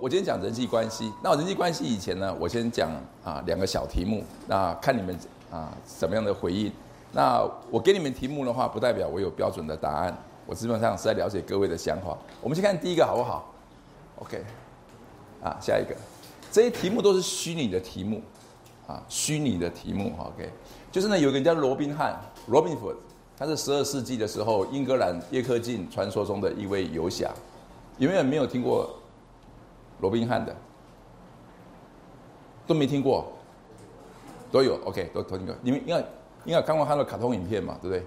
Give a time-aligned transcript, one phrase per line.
[0.00, 1.12] 我今天讲人际关系。
[1.22, 2.90] 那人际关系以前呢，我先讲
[3.24, 5.16] 啊两个小题目，那看你们
[5.50, 6.72] 啊怎么样的回应。
[7.12, 10.16] 那我给你们题目的话，不代表我有标准的答案，
[10.46, 12.16] 我基本上是在了解各位的想法。
[12.40, 13.54] 我们先看第一个好不好
[14.16, 14.44] ？OK，
[15.42, 15.94] 啊下一个，
[16.50, 18.20] 这些题目都是虚拟的题目，
[18.86, 20.50] 啊虚拟的题目，OK，
[20.90, 22.18] 就是呢有个人叫罗宾汉
[22.50, 22.96] （Robin Hood），
[23.36, 27.30] 他是十二世纪的时候英格兰叶克近传说中的一位游侠。
[27.98, 28.92] 有没有没有听过
[30.04, 30.54] 罗宾汉的？
[32.66, 33.32] 都没听过？
[34.52, 35.54] 都有，OK，都都听过。
[35.62, 36.04] 你们应该
[36.44, 38.04] 应该看过他的卡通影片嘛，对不对？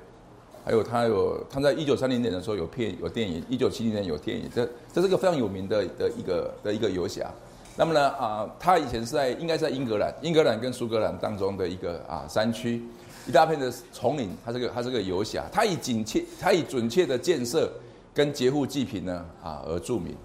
[0.64, 7.32] 还有他有他在一九三零年的时候有片有电影，一九七零年有电影，这这是个非常有名的的一个的一个游侠。
[7.76, 12.84] 那么呢啊，他以前是在应该在英格兰，英格兰跟苏格兰当中的一个啊山区，
[13.28, 17.72] 一大片的丛林，他是个他是个游侠，他以紧切他以准确的建设
[18.14, 20.16] 跟劫富济贫呢啊而著名。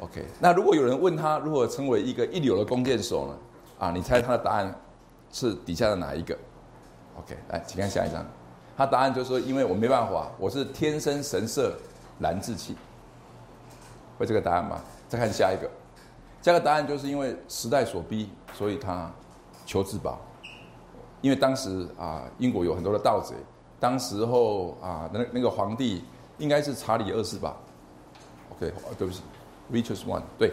[0.00, 3.34] OK，那如果有人问他如何成为一个一流的弓箭手呢？
[3.78, 4.74] 啊，你猜他的答案
[5.32, 6.36] 是底下的哪一个
[7.18, 8.24] ？OK，来，请看下一张。
[8.76, 11.76] 他答案就是说，因为我没办法，我是天生神色
[12.18, 12.76] 难自弃。
[14.16, 14.80] 会这个答案吗？
[15.08, 15.68] 再看下一个，
[16.42, 19.10] 下个答案就是因为时代所逼，所以他
[19.66, 20.20] 求自保。
[21.20, 23.34] 因为当时啊，英国有很多的盗贼，
[23.80, 26.04] 当时候啊，那那个皇帝
[26.38, 27.56] 应该是查理二世吧
[28.52, 29.22] ？OK，对不起。
[29.72, 30.52] Richest one，对，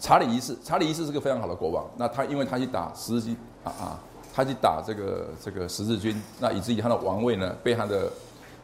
[0.00, 1.84] 查理一世，查理一世是个非常好的国王。
[1.96, 4.00] 那他因为他去打十字军啊啊，
[4.34, 8.10] 他去打这个这个十字军，那以至于他的王位呢被他的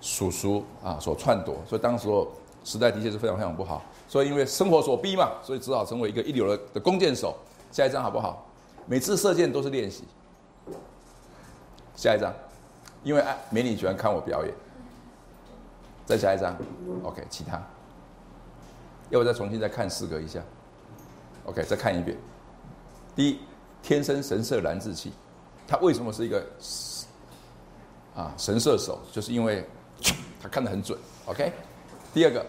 [0.00, 2.28] 叔叔啊所篡夺，所以当时候
[2.64, 3.82] 时代的确是非常非常不好。
[4.08, 7.36] 所以因为生活所逼嘛，所以只好成为一个一流的的弓箭手。
[7.70, 8.46] 下一张好不好？
[8.86, 10.04] 每次射箭都是练习。
[11.96, 12.32] 下一张，
[13.02, 14.54] 因为爱美女喜欢看我表演。
[16.06, 16.54] 再下一张
[17.02, 17.60] ，OK，其他。
[19.10, 20.42] 要不再重新再看四个一下
[21.46, 22.16] ，OK，再看一遍。
[23.14, 23.38] 第一，
[23.82, 25.12] 天生神射难自弃，
[25.68, 26.44] 他为什么是一个
[28.14, 28.98] 啊神射手？
[29.12, 29.64] 就是因为
[30.42, 31.52] 他看得很准，OK。
[32.12, 32.44] 第二个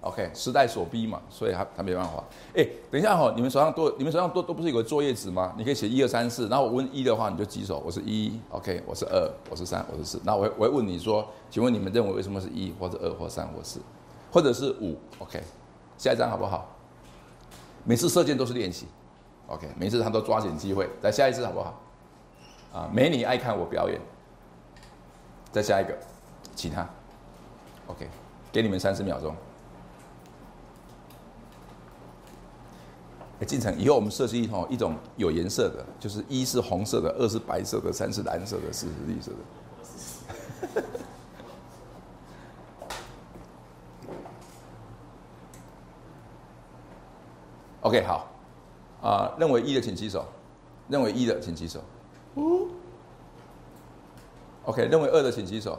[0.00, 2.24] ，OK，时代所逼嘛，所以他他没办法。
[2.54, 5.54] 哎，等一下哈，你们手上都你们手上都都不是有个作业纸吗？
[5.56, 10.20] 你可以写一二三四，然后我问一的话你就举手，我是一，OK，我是二，我是三，我是四。
[10.24, 13.80] 那我我会问你说，请问你们认为为什么是一或者二或三或四，
[14.30, 15.42] 或者是五？OK。
[15.98, 16.68] 下一张好不好？
[17.84, 18.86] 每次射箭都是练习
[19.46, 20.88] ，OK，每次他都抓紧机会。
[21.02, 21.80] 再下一次好不好？
[22.72, 24.00] 啊，美女爱看我表演。
[25.52, 25.96] 再下一个，
[26.56, 26.84] 其他
[27.86, 28.08] ，OK，
[28.50, 29.36] 给你们三十秒钟。
[33.40, 40.82] 哎，进城以后我们设计一种一种有颜色的，就是一是红色的，二是白色的，三是蓝色的，四是绿色的。
[47.84, 48.26] OK，好，
[49.02, 50.24] 啊，认为一的请举手，
[50.88, 51.80] 认为一的请举手。
[54.64, 55.78] OK，认为二的请举手。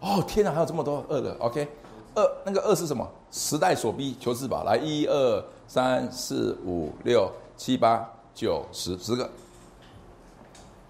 [0.00, 1.36] 哦，天哪，还有这么多二的。
[1.40, 1.68] OK，
[2.14, 3.06] 二那个二是什么？
[3.30, 4.64] 时代所逼，求自保。
[4.64, 9.28] 来，一二三四五六七八九十，十个。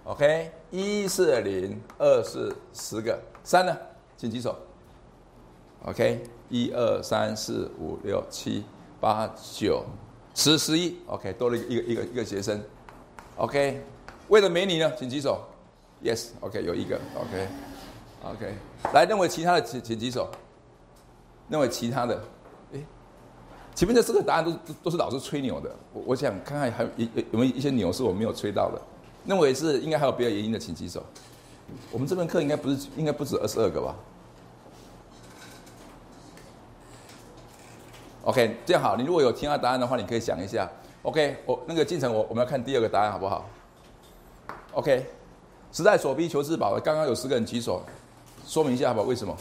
[0.04, 3.76] OK，一是零，二是十个，三呢？
[4.16, 4.54] 请举手。
[5.86, 8.64] OK，一二三四五六七
[9.00, 9.84] 八九。
[10.34, 12.60] 十十一，OK，多了一个一个一个学生
[13.36, 13.80] ，OK，
[14.28, 15.40] 为了美女呢，请举手
[16.02, 18.52] ，Yes，OK，有一个，OK，OK，
[18.92, 20.28] 来认为其他的请请举手，
[21.48, 22.20] 认为其他的，
[22.74, 22.80] 哎，
[23.76, 28.82] 前面的四个答案都都都是老师吹牛的，我我想看看还有有有没有一些牛是我没有吹到的，
[29.24, 31.00] 认为是应该还有别的原因的，请举手，
[31.92, 33.94] 我们这门课应该不是应该不止二十二个吧？
[38.24, 38.96] ？OK，这样好。
[38.96, 40.69] 你如果有听到答案的话，你可以想一下。
[41.02, 43.46] OK，我那个进程，我我们要看第二个答案，好不好
[44.72, 45.06] ？OK，
[45.70, 46.78] 时代所逼求自保。
[46.81, 47.82] 刚刚有十个人举手，
[48.46, 49.06] 说明一下好不好？
[49.06, 49.37] 为什么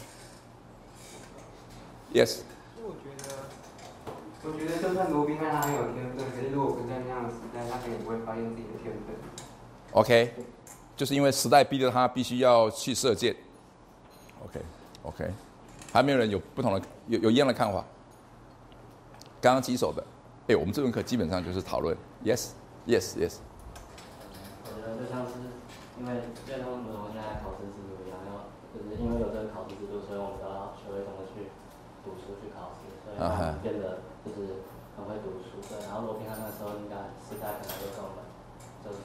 [2.14, 2.42] ？Yes。
[2.84, 3.36] 我觉得，
[4.44, 9.16] 我觉得就算罗宾汉他很有天分，可是如果不在那样的时代，他可能不会发现自己的天分。
[9.94, 10.34] OK，
[10.98, 13.34] 就是因为时代逼着他必须要去射箭。
[14.44, 15.32] OK，OK，
[15.94, 17.86] 还没有人有不同的有有一样的看法。
[19.44, 20.00] 刚刚举手的，
[20.48, 21.92] 哎，我们这门课基本上就是讨论
[22.24, 23.44] ，yes，yes，yes。
[24.64, 25.36] 我觉得就像是
[26.00, 31.52] 因为就像我们现在考试制度一样，要就是因为有这个考试制度，所以我们都要学会怎么去
[32.08, 33.20] 读书去考试，所以
[33.60, 34.64] 变得就是
[34.96, 35.60] 很会读书。
[35.68, 38.24] 对，然后罗宾汉那时候应该时代可能就跟我们
[38.80, 38.96] 就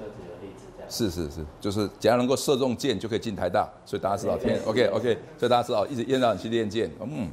[0.00, 0.88] 就举个例子这样。
[0.88, 7.28] 是是是，就是只要能够射中箭就可以进台大，所以大家知道天，OK OK，所以大家知道一直一直让你去练剑，嗯，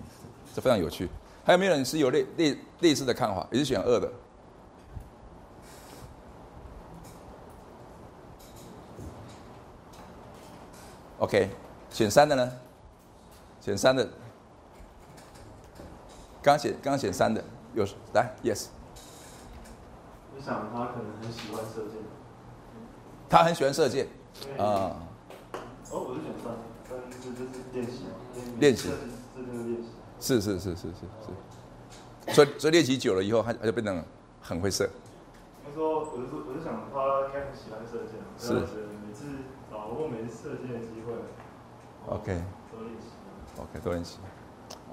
[0.51, 1.07] 这非常有趣。
[1.49, 3.47] 还有没有人是有类类类似的看法？
[3.49, 4.07] 也是选二的
[11.17, 11.49] ？OK，
[11.89, 12.51] 选三的呢？
[13.61, 14.07] 选三的，
[16.43, 17.43] 刚选刚选三的
[17.73, 18.67] 有来，Yes。
[20.35, 21.93] 我想他可能很喜欢射箭。
[23.27, 24.05] 他很喜欢射箭，
[24.55, 25.01] 啊。
[25.89, 26.53] 哦，我是选三，
[26.87, 28.11] 但是就是练习嘛，
[28.59, 28.87] 练习。
[29.35, 29.89] 这就是练习。
[30.19, 30.87] 是是是是是
[32.27, 32.33] 是。
[32.33, 34.03] 所以所以练习久了以后，他他就变得
[34.41, 34.89] 很会射。
[35.65, 38.53] 他说，我是我是想他应该很喜欢射箭，是
[39.05, 39.25] 每次
[39.71, 41.13] 把握每次射箭的机会。
[42.07, 42.41] OK。
[42.71, 43.07] 多练习。
[43.57, 44.17] OK，多练习。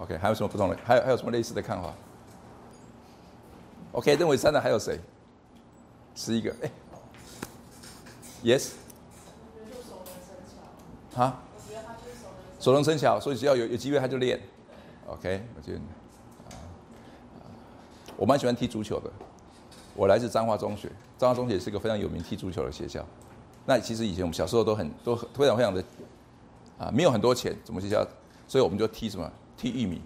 [0.01, 0.77] OK，还有什么不同的？
[0.85, 1.93] 还有还有什么类似的看法
[3.93, 5.01] ？OK，认为三的还有谁？
[6.15, 6.71] 十一个，哎
[8.43, 8.73] ，Yes。
[11.15, 11.43] 啊？
[12.59, 14.41] 熟能生巧，所以只要有有机会他就练。
[15.07, 15.81] OK，我觉得，
[18.17, 19.11] 我蛮喜欢踢足球的。
[19.95, 23.05] 我来自彰化中学，彰化中学是一个非常有名踢足球的学校。
[23.65, 25.83] 那其实以前我们小时候都很都非常非常的
[26.79, 28.07] 啊，没有很多钱，怎么学校？
[28.49, 29.31] 所以我们就踢什么？
[29.57, 30.01] 踢玉米。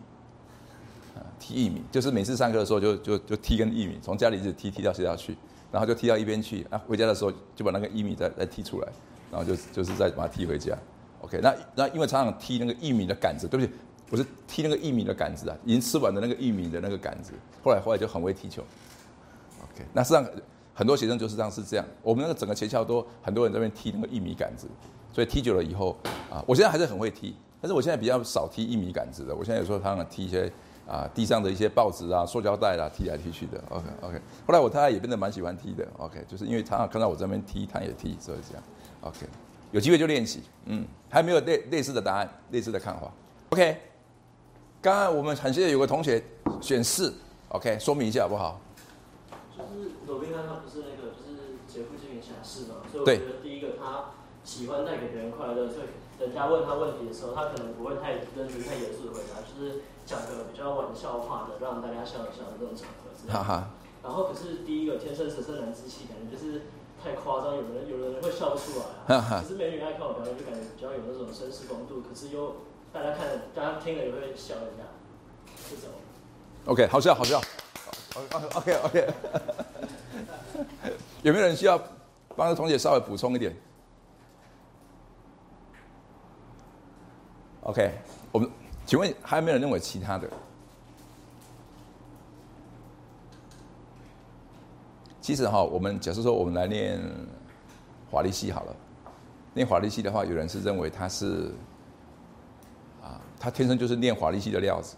[1.16, 5.36] 啊，踢玉米，就是每次上课的时候就就就踢根玉米，从家里一直踢踢到学校去，
[5.72, 6.64] 然后就踢到一边去。
[6.70, 8.88] 啊，回家的时候就把那个玉米再再踢出来，
[9.32, 10.76] 然后就就是再把它踢回家。
[11.22, 13.72] OK，那那因为常常踢那个玉米的杆子，对不起，
[14.10, 17.32] 我是踢那个玉米的杆子啊，已经吃完的那个玉米的那个杆子。
[17.62, 18.62] 后来后来就很会踢球。
[19.62, 20.26] OK，那实际上
[20.74, 24.66] 很多学生就是这样是这样，我们那个整个学校都很多人在那边踢那个玉米杆子，
[25.12, 25.96] 所以踢久了以后
[26.30, 30.50] 啊，我现在还是很会踢，但是我现在比较少踢玉米杆子的，我现在有时候常常踢一些
[30.88, 33.62] 啊地上的一些报纸啊、塑胶袋啦，踢来踢去的。
[33.68, 35.86] OK OK，后来我太太也变得蛮喜欢踢的。
[35.98, 38.62] OK，就是因为常常看到我这边踢，她也踢，所以这样。
[39.02, 39.26] OK。
[39.72, 43.08] 有机会就练习，嗯，还没有类类似的答案，类似的看法。
[43.50, 43.76] OK，
[44.82, 46.24] 刚刚我们很谢谢有个同学
[46.62, 47.12] 选四
[47.50, 48.58] ，OK，说明一下好不好？
[49.52, 63.12] 就是左边看他不是那个，就是劫富济贫侠士嘛，所以我觉得第一个他喜欢带给别人快乐，所以人家问他问题的时候，他可能不会太认真、太严肃的回答，就是讲个比较玩笑话的，让大家笑一笑的这种场合。
[63.28, 63.70] 哈哈。
[64.02, 66.62] 然后可是第一个天生神圣男之气，感觉就是。
[67.02, 69.18] 太夸张，有人有人会笑不出来。
[69.40, 72.02] 可是美女爱看我表演，就感觉比较有那种绅士风度。
[72.02, 72.56] 可是又
[72.92, 74.82] 大家看，大家听了也会笑一下，
[75.68, 75.88] 这种。
[76.66, 77.40] OK，好笑，好笑。
[78.54, 79.08] OK OK。
[81.22, 81.80] 有没有人需要
[82.34, 83.54] 帮同学稍微补充一点
[87.62, 87.92] ？OK，
[88.32, 88.50] 我们
[88.86, 90.28] 请问还有没有人认为其他的？
[95.20, 96.98] 其实哈，我们假设说我们来念
[98.10, 98.74] 华丽系好了，
[99.54, 101.52] 念华丽系的话，有人是认为他是，
[103.40, 104.94] 他天生就是念法律系的料子。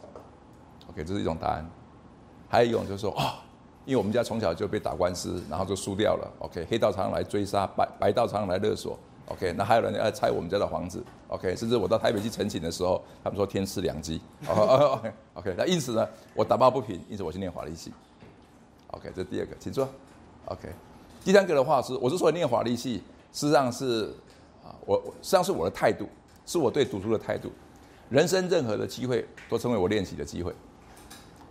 [0.91, 1.65] OK，这是一种答案。
[2.49, 3.43] 还有一种就是说啊，
[3.87, 6.31] 因为我们家从小就被打官司，然后就输掉了。
[6.41, 8.99] OK，黑道常来追杀，白白道常来勒索。
[9.29, 11.03] OK，那还有人来拆我们家的房子。
[11.29, 14.21] OK，甚至我到台北去陈情的时候，他们说天赐良机。
[15.35, 17.93] OK，那因此呢，我打抱不平，因此我去念法律系。
[18.89, 19.89] OK，这第二个，请坐。
[20.46, 20.69] OK，
[21.25, 22.96] 第三个的话是，我之所以念法律系，
[23.32, 24.13] 事实上是
[24.63, 26.06] 啊，我实际上是我的态度，
[26.44, 27.51] 是我对读书的态度。
[28.13, 30.55] 人生任何的机会都成为我练习的机会，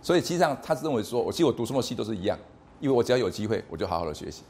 [0.00, 2.38] 所以实际上他是认为说，我其实我读什么系都是一样，
[2.78, 4.44] 因为我只要有机会，我就好好的学习。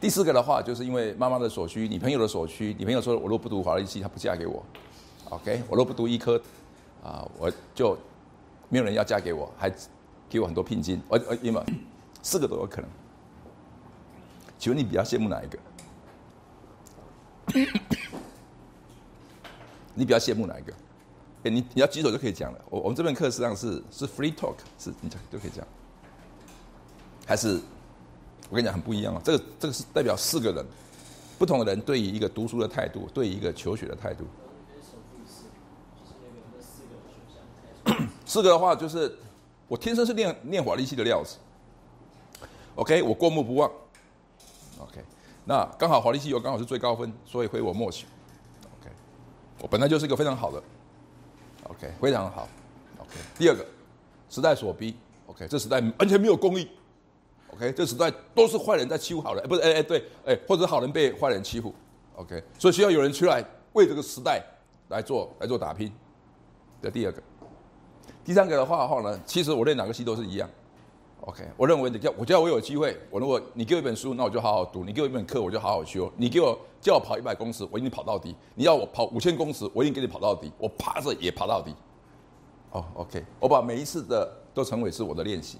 [0.00, 4.64] 第四个的话，就是因为妈妈的所需，女朋友的所需，女朋友说我若不读法律系，她不嫁给我。
[5.30, 6.40] OK，我若不读医科，
[7.02, 7.98] 啊，我就
[8.68, 9.68] 没有人要嫁给我，还
[10.30, 11.62] 给我很多聘金，我我因为。
[12.20, 12.90] 四个都有可能，
[14.58, 15.58] 请问你比较羡慕哪一个？
[19.98, 20.72] 你比较羡慕哪一个？
[21.44, 22.58] 哎，你你要举手就可以讲了。
[22.70, 25.66] 我我们这门课实际上是是 free talk，是你讲就可以讲。
[27.26, 27.60] 还是
[28.48, 30.64] 我跟你讲很不一样啊，这个这个是代表四个人
[31.38, 34.24] 不同的人对于一个读书的态度，对于一个求学的态度。
[38.24, 39.16] 四个的话就是
[39.66, 41.36] 我天生是念念法律系的料子。
[42.74, 43.70] OK，我过目不忘。
[44.80, 45.00] OK，
[45.44, 48.06] 那刚好华丽西游刚好是最高分，所以回我默许。
[49.60, 50.62] 我本来就是一个非常好的。
[51.64, 52.48] OK，非常好。
[52.98, 53.64] OK，第二个，
[54.28, 54.96] 时代所逼。
[55.26, 56.68] OK，这时代完全没有公义。
[57.54, 59.60] OK，这时代都是坏人在欺负好人，不是？
[59.62, 61.74] 哎哎，对，哎，或者好人被坏人欺负。
[62.16, 64.42] OK，所以需要有人出来为这个时代
[64.88, 65.92] 来做来做打拼。
[66.80, 67.22] 这第二个，
[68.24, 70.48] 第三个的话话呢，其实我练哪个戏都是一样。
[71.28, 80.50] OK，我认为你叫我叫我有机会，我如果你给我一本书，那我就好好读；你给我一本课，我就好好修；你给我叫我跑一百公尺，我一定跑到底；你要我跑五千公尺，我一定给你跑到底。
[80.56, 81.74] 我爬着也爬到底。
[82.70, 85.58] 哦，OK，我把每一次的都成为是我的练习。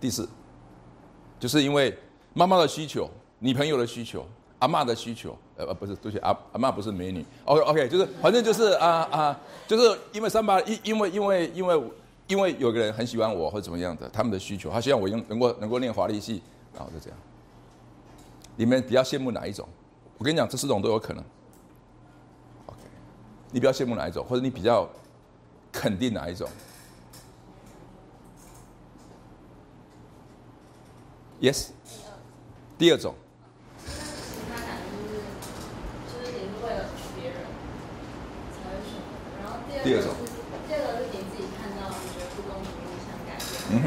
[0.00, 0.28] 第四，
[1.40, 1.92] 就是因为
[2.32, 4.24] 妈妈的需求、女朋友的需求、
[4.60, 7.26] 阿妈的需求，呃，不是，对不起，阿阿妈不是美女。
[7.46, 11.82] OK OK，就是反正就是啊啊，就是因为三八，因因为因为因为
[12.28, 16.42] 因为有个人很喜欢我或者怎么样的，他们的需求，他希望我用能够能够练华丽戏，
[16.74, 17.18] 然后就这样。
[18.56, 19.68] 你们比较羡慕哪一种？
[20.18, 21.22] 我跟你讲，这四种都有可能。
[22.66, 22.78] OK，
[23.50, 24.88] 你比较羡慕哪一种，或者你比较
[25.70, 26.48] 肯定哪一种
[31.40, 31.68] ？Yes，
[32.78, 33.14] 第二种。
[39.82, 40.14] 第二种，
[40.68, 43.86] 第二个是你自己看到你觉得不公平，你嗯哼，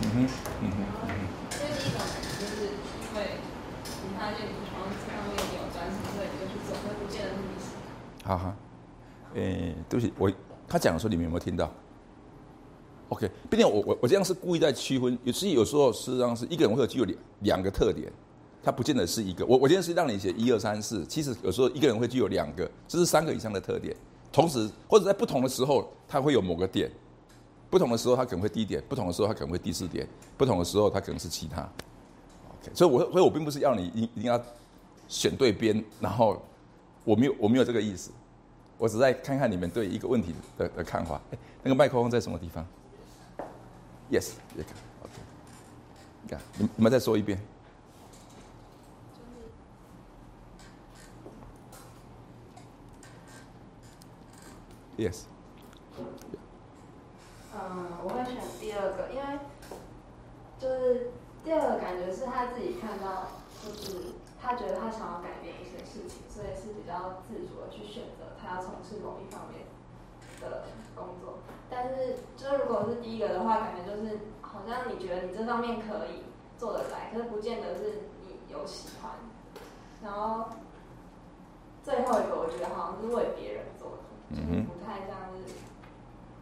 [0.00, 0.28] 嗯哼，
[0.62, 1.08] 嗯哼，然后
[1.50, 2.00] 这第一种
[2.40, 3.38] 就是因为
[4.02, 7.64] 你发现你从这方面你有专长，所以你就去做，会不见得是你喜
[8.24, 8.28] 欢。
[8.28, 8.56] 好好，
[9.34, 10.32] 诶，对不起，我
[10.66, 11.72] 他讲的时候你们有没有听到
[13.10, 18.10] ？OK，毕竟我我我这样是故意在区分，有其实有时候实际上是一个人会有具有两两个特点，
[18.62, 19.46] 它不见得是一个。
[19.46, 23.94] 我我今天是让你写一二三四，其实有时候一个人会具有两个，这是三个以上的特点，
[24.32, 26.90] 同时或者在不同的时候，他会有某个点，
[27.70, 31.60] 不同的时候他可能会低点，不同的时候他可能会第四点，不同的时候他可能是其他。
[32.60, 34.42] OK，所以我所以我并不是要你一一定要
[35.06, 36.42] 选对边，然后
[37.04, 38.10] 我没有我没有这个意思，
[38.78, 41.20] 我只在看看你们对一个问题的的看法。
[41.30, 42.66] 哎，那个麦克风在什么地方
[44.10, 44.70] ？Yes，也可
[45.02, 45.12] ，OK。
[46.28, 47.38] 看，你你们再说一遍。
[54.96, 55.22] Yes。
[57.58, 59.38] 嗯，我会选第二个，因为
[60.58, 61.10] 就是
[61.42, 63.26] 第二个感觉是他自己看到，
[63.66, 69.66] 就是他觉得他想要改变一些事情，所以是比较自主的去选择他要从事某一方面
[70.40, 71.38] 的工作。
[71.68, 76.22] 但是，就是如果是第一个的话，感觉就是好像你觉得你这方面可以
[76.56, 79.10] 做得来，可是不见得是你有喜欢。
[80.02, 80.48] 然后
[81.82, 85.52] 最后一个，我觉得好像是为别人做的，就是不太像是，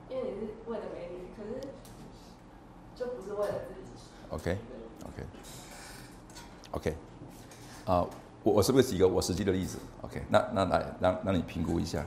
[0.09, 1.61] 因为你是为了美女，可是
[2.95, 3.87] 就不是为了自己。
[4.31, 5.27] OK，OK，OK，
[7.85, 8.07] 啊，
[8.43, 12.05] 我我是不是举个我实际的例子？OK，那那来让让你评估一下。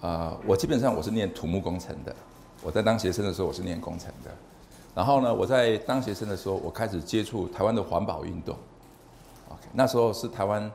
[0.00, 2.14] 啊，我基本上我是念土木工程的。
[2.62, 4.30] 我在当学生的时候，我是念工程的。
[4.94, 8.56] 然后呢，我在当学生的时候，我开始接触台湾的环保运动。
[9.48, 10.70] OK，那时候是台湾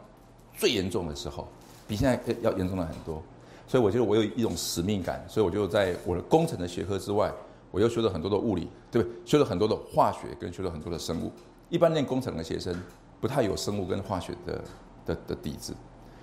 [0.56, 1.48] 最严重的时候，
[1.88, 3.24] 比现在要严重了很多。
[3.70, 7.32] 所以我觉得我有一种使命感，所以我就在我的工程的学科之外，
[7.70, 9.18] 我又学了很多的物理，对不对？
[9.24, 11.32] 学了很多的化学，跟学了很多的生物。
[11.70, 12.76] 一般念工程的学生
[13.22, 14.64] 不太有生物跟化学的
[15.06, 15.76] 的的底子，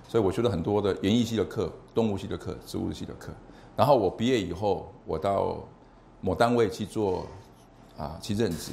[0.08, 3.32] 所以我学了很多的园艺系的课、动物系的课、植物系的课。
[3.76, 5.58] 然后我毕业以后，我到
[6.20, 7.24] 某单位去做
[7.96, 8.72] 啊，去任职。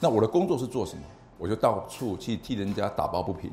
[0.00, 1.02] 那我的工作是做什么？
[1.36, 3.50] 我就到处去替人家打抱不平，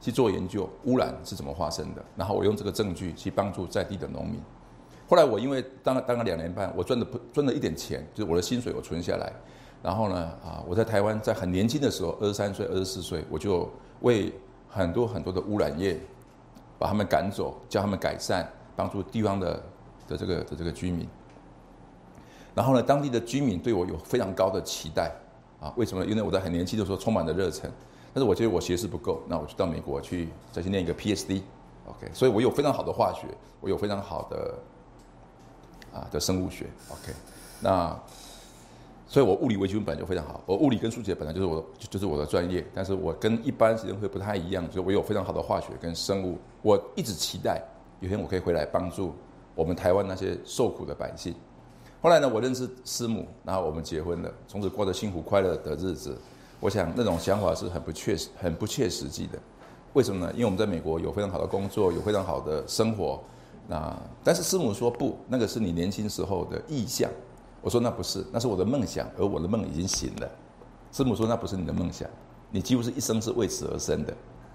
[0.00, 2.04] 去做研究，污染是怎么发生的。
[2.16, 4.40] 然后我用这个证据去帮助在地的农民。
[5.08, 9.32] 后来我因为当了当了两年半，我赚的赚了一点钱，就是我的薪水我存下来。
[9.82, 14.32] 然后呢，啊，我在台湾在很年轻的时候，二十三岁、二十四岁，我就为
[14.68, 15.98] 很多很多的污染业
[16.78, 19.62] 把他们赶走，叫他们改善，帮助地方的。
[20.08, 21.06] 的这个的这个居民，
[22.54, 25.12] 然后呢，当地的居民对我有非常高的期待
[25.60, 25.70] 啊？
[25.76, 26.02] 为什么？
[26.06, 27.70] 因为我在很年轻的时候充满了热忱，
[28.14, 32.10] 但是我觉得我学识不够，那我就到美国去再去念一个 PhD，OK？
[32.12, 33.26] 所以我有非常好的化学，
[33.60, 34.54] 我有非常好的
[35.92, 37.12] 啊的生物学，OK？
[37.60, 37.96] 那
[39.06, 47.62] 所以我物理微积分本来就非常好，我物理跟数学本来就是我就是我的专业，但是我跟一般学生会不太一样，就是我有非常好的化学跟生物，我一直期待
[48.00, 49.14] 有一天我可以回来帮助。
[49.54, 51.34] 我们台湾那些受苦的百姓，
[52.00, 56.16] 后来呢，我认识师母，然后我们结婚了，从此过着幸福快乐的日子。
[56.60, 59.38] 我想那种想法是很不切实、很不切实际的。
[59.92, 60.32] 为什么呢？
[60.32, 63.20] 因为我们在美国有非常好的工作，有非常好的生活。
[63.66, 67.10] 那但是师母说不，那个是你年轻时候的意向。
[67.60, 70.30] 我说那不是，那是我的梦想，而我的梦已经醒了。
[70.92, 72.08] 师母说那不是你的梦想，
[72.50, 74.14] 你几乎是一生是为此而生的。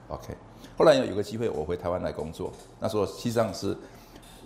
[0.09, 0.35] OK。
[0.77, 3.77] 后来有有个机会，我回台湾来工作，那时候实际上是。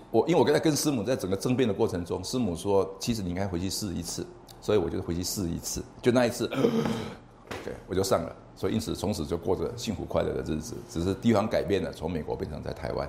[0.10, 4.26] 我因为我跟他跟师母在整个争辩的过程中，师母说，其实你应该回去试一次，
[4.62, 6.50] 所以我就回去试一次，就那一次
[7.52, 13.08] ，OK，我就上了，所以因此从此就过着幸福快乐的日子，只是地方改变了，从美国变成在台湾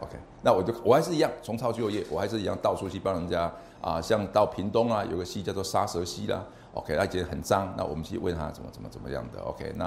[0.00, 9.86] ，OK，那我就我还是一样重操旧业，我还是一样到处去帮人家啊，像到屏东啊，有个溪叫做沙蛇溪啦，OK，那觉得很脏，那我们去问他怎么怎么怎么样的，OK，那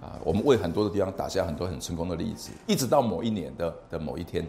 [0.00, 4.46] 啊，我们为很多的地方打下很多很成功的例子，一直到某一年的的某一天。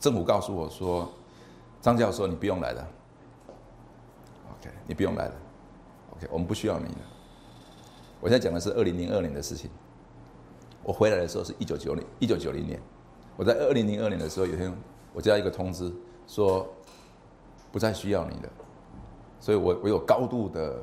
[0.00, 1.10] 政府告诉我说，
[1.80, 2.86] 张教授，你不用来了。
[4.60, 5.34] OK，你不用来了。
[6.14, 7.00] OK，我们不需要你了。
[8.24, 9.68] 我现在讲的是二零零二年的事情。
[10.82, 12.80] 我回来的时候是一九九零一九九零年。
[13.36, 14.74] 我在二零零二年的时候，有一天
[15.12, 15.92] 我接到一个通知，
[16.26, 16.66] 说
[17.70, 18.48] 不再需要你了。
[19.38, 20.82] 所以我我有高度的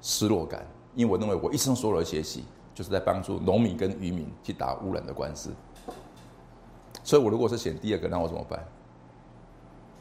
[0.00, 5.50] 失落感，因为我认为我一生所有的学习，就是在帮助农民跟渔民去打污染的官司。
[7.02, 8.64] 所以我如果是选第二个，那我怎么办？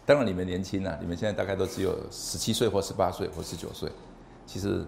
[0.06, 3.92] 当然你们年轻啊，你们现在大概都只有十七岁或十八岁或十九岁。
[4.46, 4.86] 其实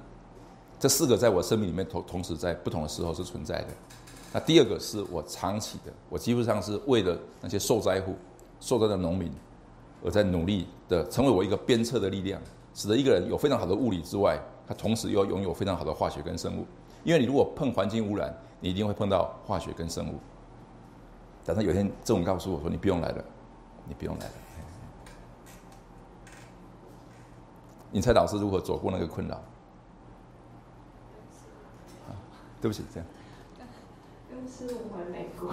[0.81, 3.67] 这四个在我生命里面同同时在不同的时候是存在的。
[4.33, 8.15] 那第二个是我长期的，我基本上是为了那些受灾户、
[8.59, 9.31] 受灾的农民，
[10.03, 12.41] 而在努力的成为我一个鞭策的力量，
[12.73, 16.65] 使得一个人有非常好的物理之外，他同时又要拥有非常好的化学跟生物。
[17.03, 20.15] 因为你如果碰环境污染，你一定会碰到化学跟生物。
[21.45, 23.23] 但是有天，郑文告诉我说：“你不用来了，
[23.88, 24.33] 你不用来了。”
[27.91, 29.35] 你猜老师如何走过那个困扰？
[32.07, 32.17] 啊，
[32.62, 33.08] 对不起，这样。
[34.30, 35.50] 跟师傅回美国。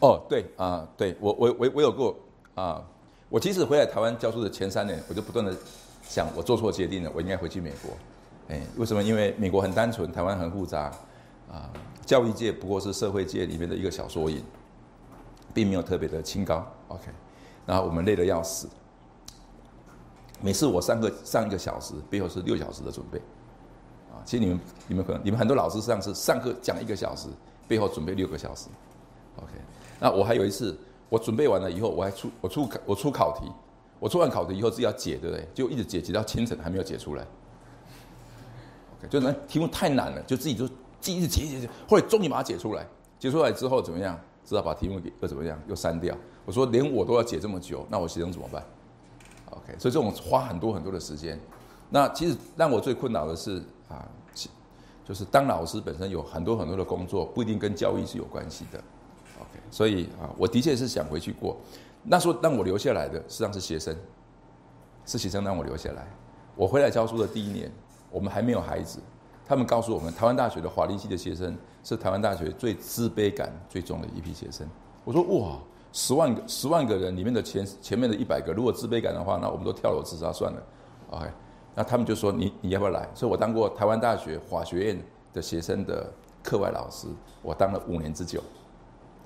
[0.00, 2.16] 哦，对啊，对我我我我有过
[2.54, 2.82] 啊，
[3.28, 5.54] 我即使回来台湾教书的前三年，我就不断的
[6.02, 7.90] 想，我做错决定了，我应该回去美国。
[8.48, 9.02] 哎，为什么？
[9.02, 10.90] 因为美国很单纯，台湾很复杂
[11.52, 11.70] 啊。
[12.04, 14.42] 教育界不过是社会界里面的一个小缩影。
[15.52, 17.04] 并没有特别的清高，OK，
[17.64, 18.68] 然后我们累得要死。
[20.40, 23.22] 每次我上课上一个小时，背后是六小时的准备，啊，
[24.24, 27.28] 其实你们你们可能你们很多老师上次上课讲一个小时，
[27.68, 28.68] 背后准备六个小时
[29.36, 29.52] ，OK。
[30.00, 30.76] 那我还有一次，
[31.08, 33.50] 我准备完了以后，我还出我出我出考题，
[34.00, 35.46] 我出完考题以后自己要解，对不对？
[35.54, 37.24] 就一直解解到清晨还没有解出来
[38.98, 40.68] ，OK，就那题目太难了，就自己就
[41.00, 42.86] 记一直解解解，后来终于把它解出来，
[43.18, 44.18] 解出来之后怎么样？
[44.46, 45.58] 知道把题目给又怎么样？
[45.66, 46.14] 又删掉。
[46.44, 48.62] 我说连我都要解这么久，那我学生怎么办
[49.50, 51.40] ？OK，所以这种花很多很多的时间。
[51.88, 54.06] 那其实让我最困扰的是啊，
[55.04, 58.78] 就是当老师本身有很多很多的工作，不一定跟教育是有关系的。
[59.38, 61.56] OK，所以啊，我的确是想回去过。
[62.02, 63.94] 那时候让我留下来的实际上是学生，
[65.04, 66.06] 是学生让我留下来。
[66.56, 67.70] 我回来教书的第一年，
[68.10, 69.00] 我们还没有孩子。
[69.46, 74.66] 他们告诉我们，台湾大学的法律系的学生是台湾大学最自卑感最重的一批学生。
[75.04, 75.58] 我说哇，
[75.92, 80.62] 十万个十万个人里面的前前面的一百个，如果自卑感的话，那我们都跳楼自杀算了。
[81.10, 81.26] OK，
[81.74, 83.08] 那他们就说你你要不要来？
[83.14, 86.06] 所以我当过台湾大学法学院的学生的
[86.42, 87.08] 课外老师，
[87.42, 88.42] 我当了五年之久。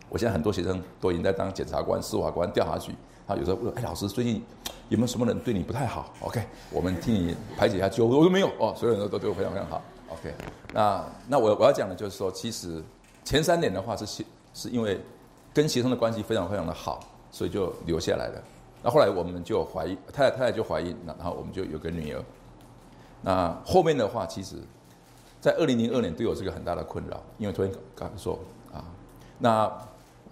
[0.08, 2.92] 我现在很多学生都已经在当检察官、司法官、调查局。
[3.26, 4.42] 他有时候问，哎，老师最近
[4.88, 8.16] 有没有什么人对你不太好？OK， 我们替你排解一下纠纷。
[8.16, 9.82] 我说没有哦，所有人都都对我非常非常好。
[10.08, 10.32] OK，
[10.72, 12.82] 那那我我要讲的就是说，其实
[13.22, 14.98] 前三年的话是是是因为
[15.52, 18.42] 跟学生的关系非常非常的好，所以就留下来了。
[18.82, 22.24] 那后来我们就怀疑，太太太太就怀孕，然后我们就有个女儿。
[23.22, 24.56] 那后面的话，其实，
[25.40, 28.38] 在二零零二年对我是个很大的困扰，因为昨天刚说
[28.72, 28.84] 啊，
[29.38, 29.50] 那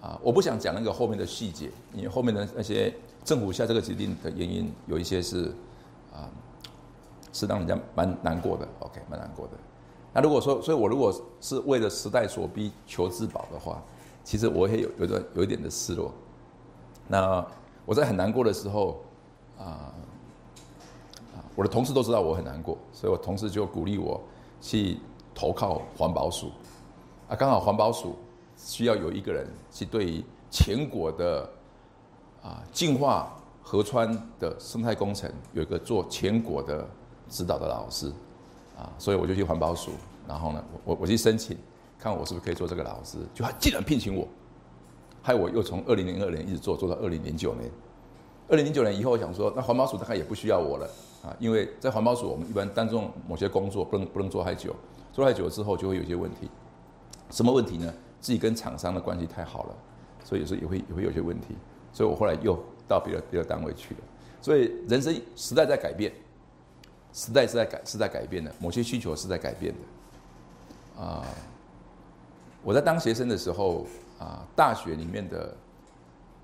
[0.01, 2.95] 啊，我不想讲那个后面的细节，因为后面的那些
[3.25, 5.53] 政府下这个决定的原因有一些是
[6.13, 6.29] 啊。
[7.33, 9.53] 是让人家蛮难过的，OK，蛮难过的。
[10.15, 13.83] 那如果说，所以我如果是为了时代所逼求自保的话，
[14.25, 16.11] 其实我也有有的有一点的失落。
[17.07, 17.47] 那
[17.85, 19.03] 我在很难过的时候，
[19.59, 19.93] 啊，
[21.57, 24.21] 我的同事都知道我很难过，所以我同事就鼓励我
[24.61, 24.99] 去
[25.35, 26.53] 投靠环保署。
[27.29, 28.15] 啊，刚好环保署
[28.57, 31.51] 需要有一个人去对于全国的
[32.45, 36.87] 啊净化河川的生态工程有一个做全国的。
[37.29, 38.07] 指导的老师，
[38.79, 39.91] 啊，所以我就去环保署，
[40.29, 41.59] 然后呢，我我我去申请，
[41.99, 44.29] 看我是不是可以做这个老师，就他竟然聘请我，
[45.21, 47.69] 害我又从二零零二年一直做做到二零零九年，
[48.49, 50.89] 二零零九年以后，我想说，那环保署大概也不需要我了，
[51.27, 54.75] 啊，因为在环保署我们一般当中某些工作不能不能做太久，
[55.13, 56.49] 做太久之后就会有一些问题，
[57.31, 57.93] 什么问题呢？
[58.21, 59.75] 自己跟厂商的关系太好了，
[60.25, 61.49] 所以有时候也会也会有些问题，
[61.93, 64.01] 所以我后来又到别的别的单位去了，
[64.41, 66.13] 所以人生时代在改变。
[67.13, 71.03] 时代是在改，是在改变的，某些需求是在改变的。
[71.03, 71.25] 啊，
[72.63, 73.87] 我在当学生的时候，
[74.19, 75.57] 啊，大学里面的，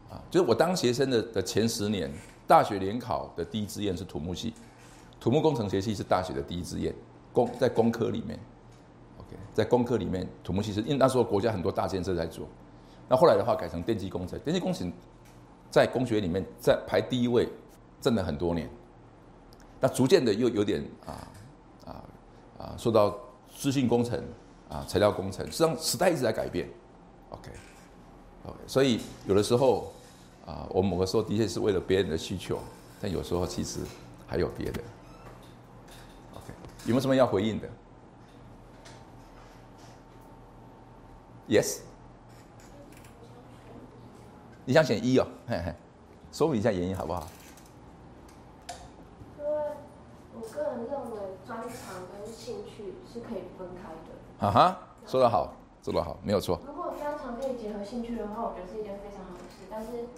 [0.09, 2.11] 啊，就是我当学生的的前十年，
[2.47, 4.55] 大学联考的第一志愿是土木系，
[5.23, 6.93] 土木工程学系是大学的第一志愿，
[7.33, 8.37] 工在工科里面
[9.19, 12.45] ，OK，在工科里面，土木系是因为那时候国家很多大建设在做，
[13.09, 14.93] 那后来的话改成电机工程，电机工程
[15.71, 17.49] 在工学里面在排第一位，
[18.01, 18.69] 挣了很多年。
[19.81, 21.31] 那逐渐的又有点啊
[21.87, 22.05] 啊
[22.59, 23.17] 啊，受到
[23.57, 24.21] 资讯工程
[24.69, 26.69] 啊、材料工程，实际上时代一直在改变
[27.31, 29.93] ，OK，OK，所以有的时候
[30.45, 32.59] 啊，我某个时候的确是为了别人的需求，
[33.01, 33.79] 但有时候其实
[34.27, 34.81] 还有别的。
[36.85, 37.69] 有没有什么要回应的
[41.49, 41.81] ？Yes，
[44.65, 45.75] 你想选一哦，嘿嘿，
[46.33, 47.29] 说明一下原因好不好？
[49.39, 49.51] 因为
[50.35, 54.47] 我个人认为专长跟兴趣是可以分开的。
[54.47, 56.59] 啊哈，说得好，说得好，没有错。
[56.67, 59.67] 如果专长可以结合兴趣的话，我觉得是一件非常好的事。
[59.71, 60.09] 但是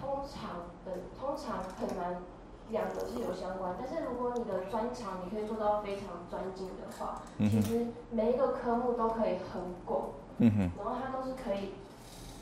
[0.00, 2.22] 通常的通常很难
[2.70, 3.74] 两个是有相关。
[3.78, 11.72] 但是如果你的专长你可以做到非常专精的话，嗯其实每一个科目都可以很广，嗯哼，然后它都是可以，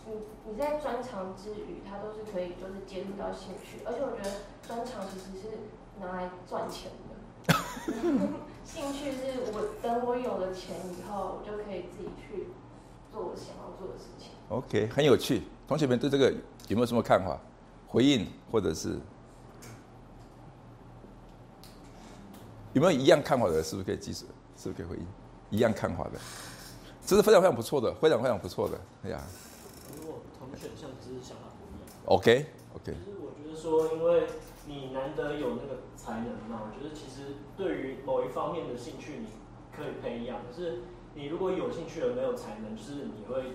[0.07, 0.13] 你
[0.51, 3.85] 你在专长之余，它都是可以就是接触到兴趣。
[3.85, 4.31] 而且我觉得
[4.67, 5.59] 专长其实是
[6.01, 7.15] 拿来赚钱的。
[8.65, 12.49] 兴趣是我等我有了钱以后，我就可以自己去
[13.13, 14.31] 做我想要做的事情。
[14.49, 15.43] OK，很有趣。
[15.69, 16.33] 同学们对这个
[16.69, 17.39] 有没有什么看法、
[17.87, 18.99] 回应，或者是
[22.75, 23.63] 有没有一样看法的？
[23.63, 24.27] 是不是可以及时？
[24.57, 25.07] 是不是可以回应？
[25.51, 26.19] 一样看法的，
[27.07, 28.79] 这是非常非常不错的，非常非常不错的。
[29.05, 29.23] 哎呀
[29.97, 34.27] 如果同选项只是想法不一样，，OK OK，就是我觉得说，因为
[34.67, 39.27] 你难得有那个才能嘛，我觉得其实对于某一方面的兴趣你
[39.71, 40.83] 可以培养，可是
[41.15, 43.55] 你如果有兴趣而没有才能，就是你会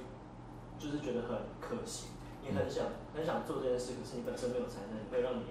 [0.77, 2.07] 就是觉得很可惜，
[2.41, 5.43] 你很想很想做这件事，可是你本身没有才能，会让你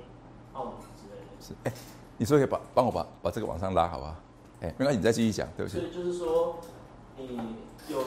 [0.54, 1.37] 懊恼之类的。
[1.40, 1.72] 是哎，
[2.18, 4.14] 你说可以把帮我把把这个往上拉，好不好？
[4.61, 5.78] 哎，没关系，你再继续讲，对不起。
[5.78, 6.59] 所以就是说，
[7.16, 7.57] 你
[7.88, 8.02] 有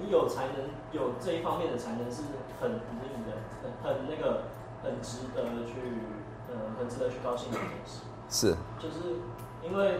[0.00, 2.22] 你有才能，有这一方面的才能是
[2.60, 4.44] 很很你的很很那个
[4.84, 5.74] 很值得去
[6.46, 9.18] 呃很值得去高兴的一件事，是就是
[9.66, 9.98] 因为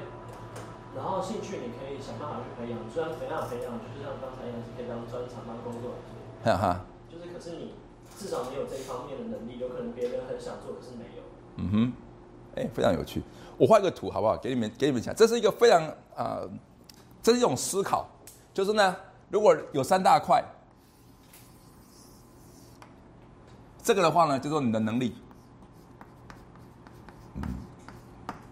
[0.95, 5.99] 然后兴趣你可以想办法去培养，虽然没办法培养，就是像刚才一样是可以当专长当工作
[6.47, 7.75] 哈哈，就是可是你
[8.17, 11.23] 至少你有这一方面的能力，有可能别人很想做，可是没有。
[11.57, 11.93] 嗯哼，
[12.55, 13.23] 哎，非常有趣。
[13.59, 14.37] 我画一个图好不好？
[14.37, 15.83] 给你们给你们讲，这是一个非常
[16.15, 16.51] 啊、呃
[17.23, 18.07] 这是一种思考，
[18.55, 18.97] 就是呢，
[19.31, 20.45] 如果有三大块，
[23.83, 25.17] 这个的话呢，就说你的能力，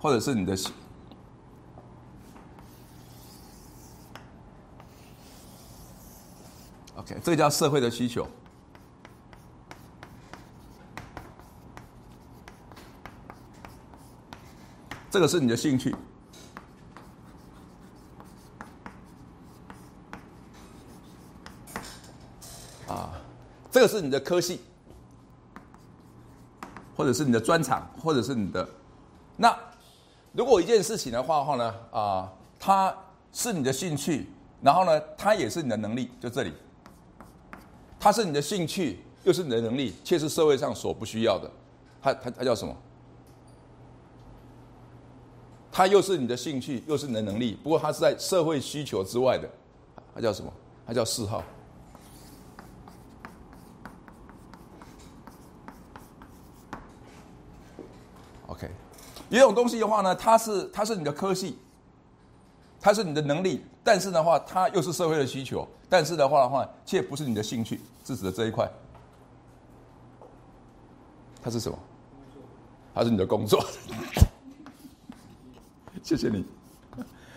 [0.00, 0.56] 或者是你的
[6.96, 8.26] OK，这个叫社会的需求。
[15.14, 15.94] 这个是你的兴趣，
[22.88, 23.14] 啊，
[23.70, 24.60] 这个是你的科系，
[26.96, 28.68] 或者是你的专长，或者是你的。
[29.36, 29.56] 那
[30.32, 32.92] 如果一件事情的话的话呢，啊，它
[33.32, 34.28] 是你的兴趣，
[34.60, 36.52] 然后呢，它也是你的能力，就这里，
[38.00, 41.48] 它是你的兴趣，又是你的能力，却是社会上所不需要的，
[42.02, 42.76] 它它它叫什么？
[45.76, 49.50] 它又是你的兴趣，又是你的能力，不过它是在社会需求之外的，
[50.14, 50.52] 它叫什么？
[50.86, 51.42] 它叫嗜好。
[58.46, 58.70] OK，
[59.30, 61.58] 有一种东西的话呢，它是它是你的科系，
[62.80, 68.70] 它是你的能力，但是的话，它又是社会的需求，但是的话的话，却不是你的兴趣，是指的这一块。
[71.42, 71.76] 它是什么？
[72.94, 73.60] 它是你的工作。
[76.02, 76.44] 谢谢你。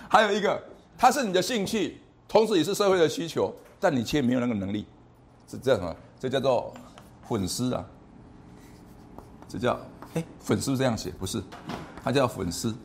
[0.09, 0.61] 还有一个，
[0.97, 4.85] 它是你的兴趣，同时也是社会的需求，但你却没有那个能力，
[5.47, 5.95] 是这样啊？
[6.19, 6.73] 这叫做
[7.27, 7.85] 粉丝啊。
[9.49, 9.79] 这叫
[10.13, 11.41] 哎，粉丝这样写不是？
[12.03, 12.75] 它叫粉丝。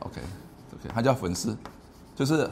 [0.00, 1.56] OK，OK，、它叫粉丝，
[2.14, 2.50] 就是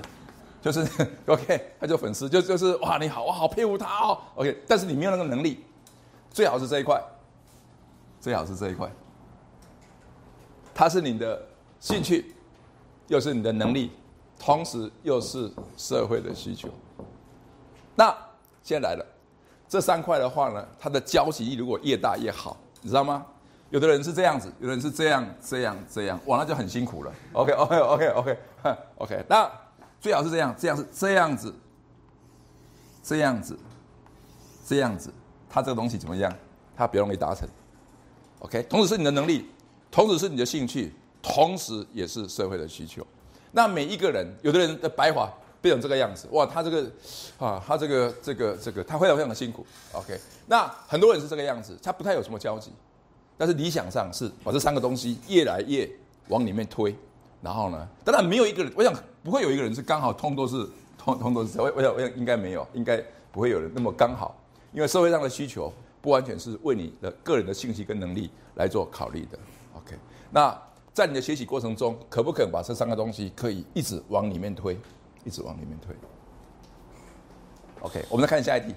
[0.63, 0.87] 就是
[1.27, 4.19] OK，它叫粉丝，就就是哇，你好，我好佩服他哦。
[4.37, 5.65] OK，但是你没有那个能力，
[6.31, 7.03] 最好是这一块，
[8.21, 8.89] 最好是这一块，
[10.73, 11.45] 它是你的
[11.81, 12.35] 兴趣，
[13.09, 13.91] 又是你的能力，
[14.39, 16.69] 同时又是社会的需求。
[17.97, 18.15] 那
[18.63, 19.05] 现在来了，
[19.67, 23.27] 这三块的话呢，它的交集如果越大越好，你知道吗？
[23.71, 27.13] 有的人是这样子，有的人是这样、这样、这样，哇，那就很辛苦了。
[27.33, 28.39] OK OK OK OK
[28.99, 29.51] OK，那
[30.01, 31.55] 最好是这样，这样是这样子，
[33.03, 33.59] 这样子，
[34.67, 35.13] 这样子，
[35.49, 36.31] 它这个东西怎么样？
[36.77, 37.49] 它比较容易达成。
[38.41, 39.49] OK，同时是你的能力，
[39.91, 43.07] 同时是你的兴趣，同时也是社会的需求。
[43.53, 45.31] 那每一个人，有的人的白发
[45.61, 46.91] 变成这个样子，哇，他这个
[47.39, 49.67] 啊，他这个这个这个，他非常非常的辛苦。
[49.93, 52.71] OK，那很多人是这个样子，他不太有什么交集，
[53.37, 55.89] 但是理想上是把这三个东西越来越
[56.29, 56.95] 往里面推。
[57.43, 63.03] 然后呢，当然没有一个人，我想不会有一个人是刚好通都是通通都是，我我想我想应该没有，应该
[63.33, 64.39] 不会有人那么刚好，
[64.73, 69.39] 因为社会上的需求不完全是为你的个人的信息跟能力来做考虑的。
[69.75, 69.97] OK，
[70.31, 70.57] 那
[71.01, 74.79] 在你的学习过程中，可不可以把这三个东西可以一直往里面推，
[75.25, 75.97] 一直往里面推
[77.81, 78.75] ？OK，我们再看下一题。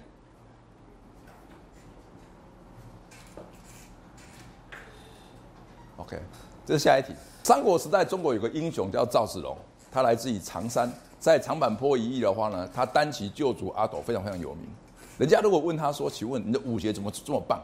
[5.98, 6.18] OK，
[6.66, 7.14] 这是下一题。
[7.44, 9.58] 三国时代，中国有个英雄叫赵子龙，
[9.92, 14.70] 他来自于常山，在长坂坡一役的话呢，他单骑救主阿斗，非常非常有名。
[15.18, 17.62] 人家如果问他说：“请问你的武学怎么这么棒？”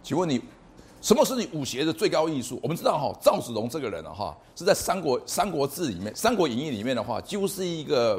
[0.00, 0.40] 请问你
[1.04, 2.58] 什么是你武学的最高艺术？
[2.62, 8.18] 我们知道哈，赵子龙这个人啊哈，是在《三国三国志》里面，《三国演义》里面的话，几乎是一个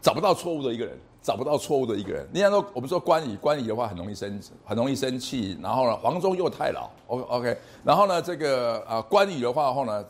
[0.00, 2.26] 找不到错误的一个人，找不到错误的一个人。
[2.32, 5.58] 你像说，我们说关羽，关羽的话很容易生，很容易生气。
[5.62, 7.54] 然后呢，黄忠又太老，O OK。
[7.84, 10.02] 然后呢，这个啊，关羽的话后呢，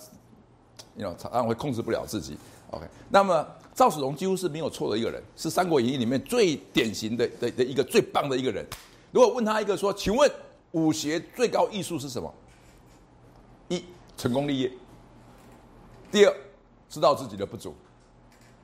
[0.94, 2.38] 你知常常会控制不了自己
[2.70, 2.86] ，OK。
[3.08, 8.64] 那么赵子龙几乎是没有错的一个人，是《三国演义》里面最典型的的的一个最棒的一个人。
[9.10, 10.30] 如果问他一个说，请问？
[10.72, 12.32] 武学最高艺术是什么？
[13.68, 13.84] 一
[14.16, 14.72] 成功立业。
[16.10, 16.34] 第二，
[16.88, 17.74] 知道自己的不足。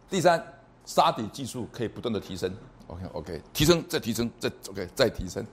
[0.09, 0.43] 第三，
[0.85, 2.55] 杀敌技术可以不断的提升。
[2.87, 5.45] OK OK，提升再提升再 OK 再提升。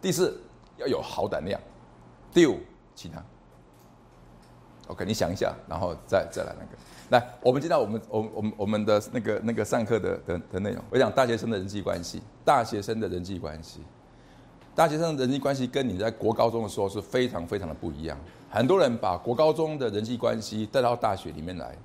[0.00, 0.40] 第四，
[0.76, 1.60] 要有好胆量。
[2.32, 2.60] 第五，
[2.94, 3.22] 其他。
[4.86, 6.78] OK，你想一下，然后再再来那个。
[7.10, 13.80] 来，我们今天我们我我们我们的那个那个上课的的的内容，我讲大学生的人际关系，大学生的人际关系。
[14.78, 18.16] 大学生人际关系跟你在国高中的时候是非常非常的不一样。
[18.48, 21.76] 很多人把国高中的人际关系带到大学里面来，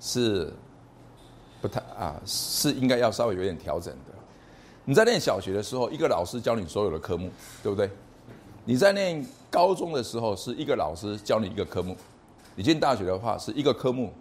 [0.00, 0.52] 是
[1.62, 4.12] 不太啊，是应该要稍微有点调整的。
[4.84, 7.30] 你在念小学的时候，一个老师教你所有的科目，
[7.62, 7.88] 对不对？
[8.64, 11.96] 你在念高中的时候，是一个老师教你一个科目。
[12.56, 14.12] 你进大学的话，是一个科目，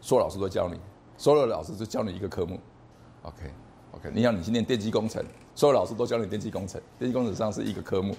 [0.00, 0.80] 所有老师都教你，
[1.16, 2.58] 所有的老师就教你一个科目。
[3.22, 3.52] OK
[3.92, 5.24] OK，你想你去念电机工程。
[5.54, 8.16] 所有老师都教你电机工程，电机工程上是一个科目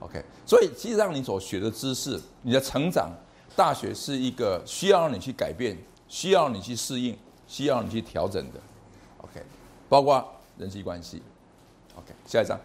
[0.00, 0.22] ，OK。
[0.44, 3.10] 所以其实让你所学的知识，你的成长，
[3.56, 5.76] 大学是一个需要让你去改变、
[6.08, 8.60] 需要你去适应、需要你去调整的
[9.18, 9.42] ，OK。
[9.88, 10.22] 包括
[10.58, 11.22] 人际关系
[11.96, 12.12] ，OK。
[12.26, 12.60] 下一章，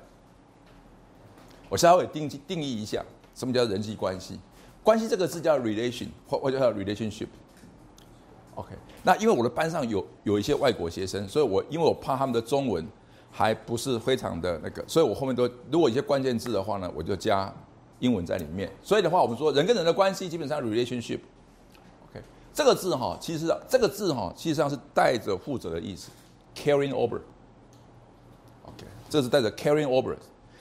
[1.69, 3.01] 我稍微定定义一下，
[3.33, 4.37] 什么叫人际关系？
[4.83, 8.75] 关系这个字叫 relation，或或叫 relationship，OK。
[9.09, 12.85] 那因为我的班上有有一些外国学生，所以我因为我怕他们的中文。
[13.31, 17.53] 还不是非常的那个，所以我后面都如果一些关键字的话呢，我就加
[17.99, 18.67] 英文在里面。
[18.81, 26.09] 所以的话，我们说人跟人的关系基本上 relationship，OK，这个字哈，其实这个字哈，其实上是带着负责的意思
[26.55, 30.15] ，carrying over，OK，这是带着 carrying over。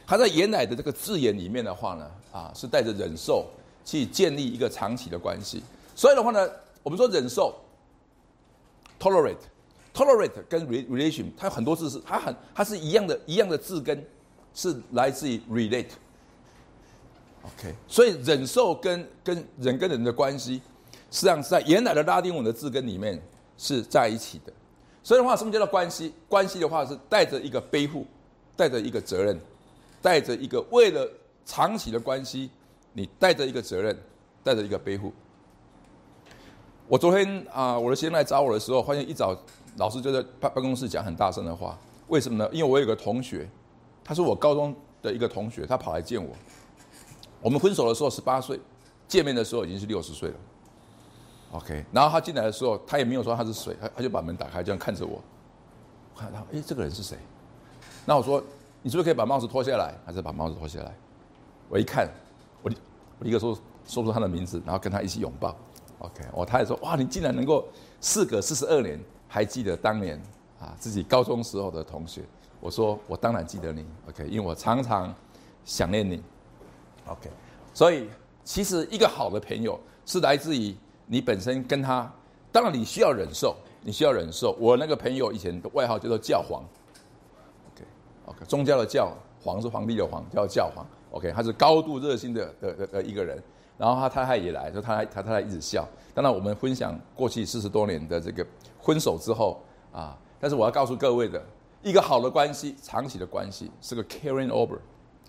[0.06, 3.46] 它在原来的这个字眼里面的话呢，啊，是带着忍受
[3.82, 5.62] 去建立一个长期的关系。
[5.96, 6.46] 所以的话呢，
[6.82, 7.54] 我们说忍受
[8.98, 9.36] ，tolerate。
[9.94, 14.06] tolerate 跟 relation，它很多字是它很它是一样的，一样的字根
[14.54, 15.88] 是来自于 relate。
[17.42, 20.62] OK，所以忍受跟跟人跟人的关系，
[21.10, 23.20] 实际上是在原来的拉丁文的字根里面
[23.56, 24.52] 是在一起的。
[25.02, 26.14] 所以的话，什么叫做关系？
[26.28, 28.06] 关系的话是带着一个背负，
[28.54, 29.36] 带着一个责任，
[30.00, 31.10] 带着一个为了
[31.44, 32.50] 长期的关系，
[32.92, 33.98] 你带着一个责任，
[34.44, 35.12] 带着一个背负。
[36.88, 39.36] 我昨天啊，我的学生来找我的时候，发现一早。
[39.76, 42.48] 老师就在办办公室讲很大声的话，为什么呢？
[42.50, 43.48] 因为我有个同学，
[44.02, 46.30] 他是我高中的一个同学，他跑来见我。
[47.40, 48.58] 我们分手的时候十八岁，
[49.06, 50.34] 见面的时候已经是六十岁了。
[51.52, 55.22] OK，然后他进来的时候，他也没有说他是谁，他他就把门打开，这样看着我。
[56.14, 57.16] 我看到，哎，这个人是谁？
[58.04, 58.42] 那我说，
[58.82, 59.94] 你是不是可以把帽子脱下来？
[60.04, 60.92] 还是把帽子脱下来？
[61.68, 62.08] 我一看，
[62.62, 62.72] 我
[63.20, 65.54] 我立刻说说出他的名字，然后跟他一起拥抱。
[65.98, 67.66] OK，我他也说，哇，你竟然能够
[68.00, 68.98] 事隔四十二年。
[69.30, 70.18] 还记得当年
[70.58, 72.22] 啊，自己高中时候的同学，
[72.60, 75.14] 我说我当然记得你，OK，因为我常常
[75.66, 76.22] 想念你
[77.06, 77.28] ，OK，
[77.74, 78.08] 所以
[78.42, 82.10] 其实一个好的朋友是来自于你本身跟他，
[82.50, 84.56] 当然你需要忍受，你需要忍受。
[84.58, 86.64] 我那个朋友以前的外号叫做教皇
[87.76, 93.38] ，OK，OK，宗教的教，皇是皇帝的皇，叫教皇，OK，他是高度热心的的的一个人。
[93.78, 95.88] 然后他太太也来，就他他太太一直笑。
[96.14, 98.46] 当然我们分享过去四十多年的这个。
[98.80, 99.60] 分手之后
[99.92, 101.44] 啊，但是我要告诉各位的，
[101.82, 104.78] 一个好的关系，长期的关系是个 carrying over，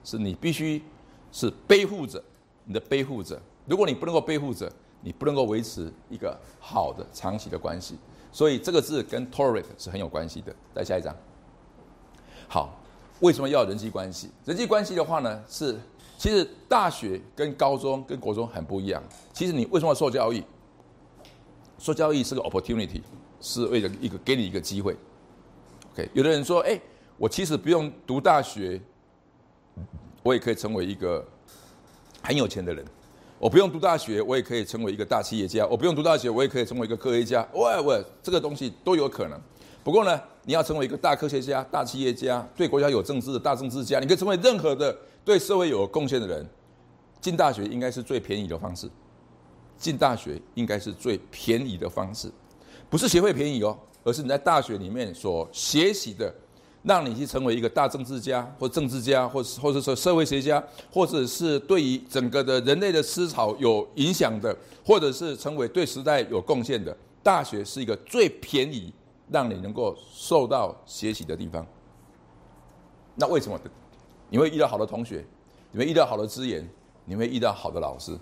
[0.01, 0.81] 是你必须
[1.29, 2.23] 是背负着
[2.63, 3.37] 你的背负着。
[3.65, 7.97] 如果你不能够背负着，你不能够维持一个好的长期的关系。
[8.31, 10.55] 所以这个字跟 tolerate 是很有关系的。
[10.73, 11.13] 再下一张。
[12.47, 12.79] 好，
[13.19, 14.29] 为什么要人际关系？
[14.45, 15.77] 人际关系的话呢，是
[16.19, 19.01] 其实大学跟高中跟国中很不一样。
[19.31, 20.43] 其实你为什么要受教育？
[21.77, 23.01] 受教育是个 opportunity。
[23.41, 24.93] 是为了一个给你一个机会
[25.93, 26.09] ，OK？
[26.13, 26.77] 有的人说：“哎，
[27.15, 28.81] 我其实不用读大学，
[30.21, 31.25] 我也可以成为一个
[32.21, 32.83] 很有钱的人。”
[33.39, 37.47] 我不用读大学，我也可以成为一个大企业家；我不用读大学，我也可以成为一个科学家。
[37.53, 39.39] 喂喂，这个东西都有可能。
[39.81, 44.93] 不过呢，你要成为一个大科学家、大企业家，对国家有政治的大政治家，你可以成为任何的
[45.29, 46.43] 对社会有贡献的人。
[47.21, 48.89] 进大学应该是最便宜的方式。
[49.77, 52.31] 进大学应该是最便宜的方式，
[52.89, 56.33] 不是学费便宜哦，而是你在大学里面所学习的。
[56.81, 66.95] 让你去成为一个大政治家，或政治家，或或者说社会学家，或者是对于整个的人类的思潮有影响的，或者是成为对时代有贡献的。
[67.21, 68.93] 大学是一个最便宜
[69.29, 71.67] 让你能够受到学习的地方。
[73.13, 73.59] 那为什么？
[74.29, 75.25] 你会遇到好的同学，
[75.71, 76.67] 你会遇到好的资源，
[77.05, 78.17] 你会遇到好的老师。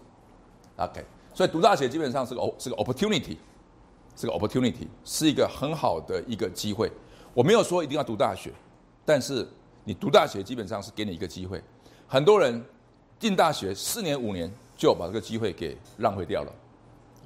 [0.78, 3.38] OK，所以读大学基本上是个是个 opportunity，
[4.15, 6.91] 是个 opportunity，是一个很好的一个机会。
[7.34, 8.52] 我没有说一定要读大学，
[9.06, 9.48] 但是
[9.84, 11.62] 你读大学基本上是给你一个机会。
[12.08, 12.63] 很多人
[13.20, 16.52] 进大学四年五年就把这个机会给浪费掉了。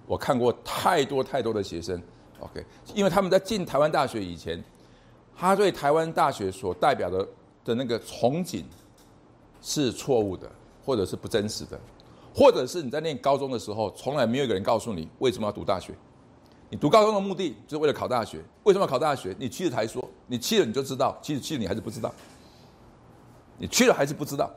[0.08, 2.02] 我看过太多太多的学生
[2.40, 4.62] ，OK，因为他们在进台湾大学以前，
[5.38, 7.28] 他对台湾大学所代表的
[7.64, 8.64] 的那个憧憬
[9.62, 10.50] 是错误的，
[10.86, 11.80] 或者是不真实的，
[12.34, 15.94] 或者是你在念高中的时候，从来没有一个人告诉你为什么要读大学。
[16.70, 19.36] 你读高中的目的就是为了考大学，为什么要考大学？
[19.38, 22.14] 你去了才说，你去了你就知道，其实去了你还是不知道，
[23.58, 24.50] 你去了还是不知道。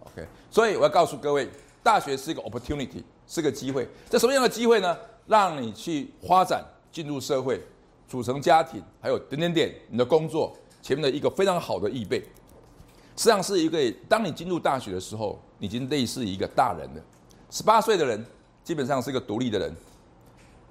[0.00, 1.46] OK，所以我要告诉各位，
[1.82, 3.86] 大学是一个 opportunity，是个机会。
[4.08, 4.96] 这什么样的机会呢？
[5.26, 7.60] 让你去发展、进入社会、
[8.08, 10.56] 组成家庭，还有点点点，你的工作
[10.86, 12.20] 前面的一个非常好的预备。
[13.16, 17.02] 实际上是一个，当你进入大学的时候，已经类似一个大人了。
[17.50, 18.24] 十八岁的人
[18.62, 19.74] 基本上是一个独立的人。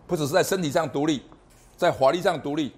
[0.08, 1.22] 不只是在身体上独立，
[1.76, 2.72] 在法律上独立，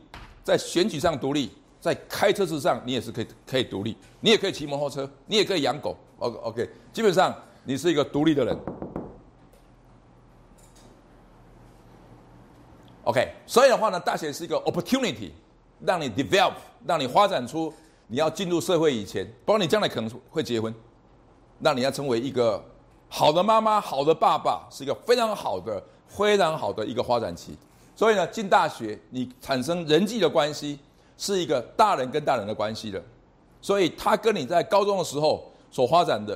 [0.43, 5.95] 在选举上独立，在开车之上，你也是可以可以独立，你也可以骑摩托车，你也可以养狗。
[6.17, 8.57] O OK，基本上你是一个独立的人。
[13.03, 15.29] OK，所以的话呢，大学是一个 opportunity，
[15.79, 16.53] 让你 develop，
[16.85, 17.73] 让你发展出
[18.07, 20.73] 你要进入社会以前，包括你将来可能会结婚，
[21.59, 22.63] 让你要成为一个
[23.09, 25.83] 好的妈妈、好的爸爸，是一个非常好的。
[26.09, 27.55] 非常好的一个发展期，
[27.93, 30.79] 所以呢，进大学你产生人际的关系
[31.17, 33.03] 是一个大人跟大人的关系的，
[33.61, 36.33] 所以他跟你在高中的时候所发展的，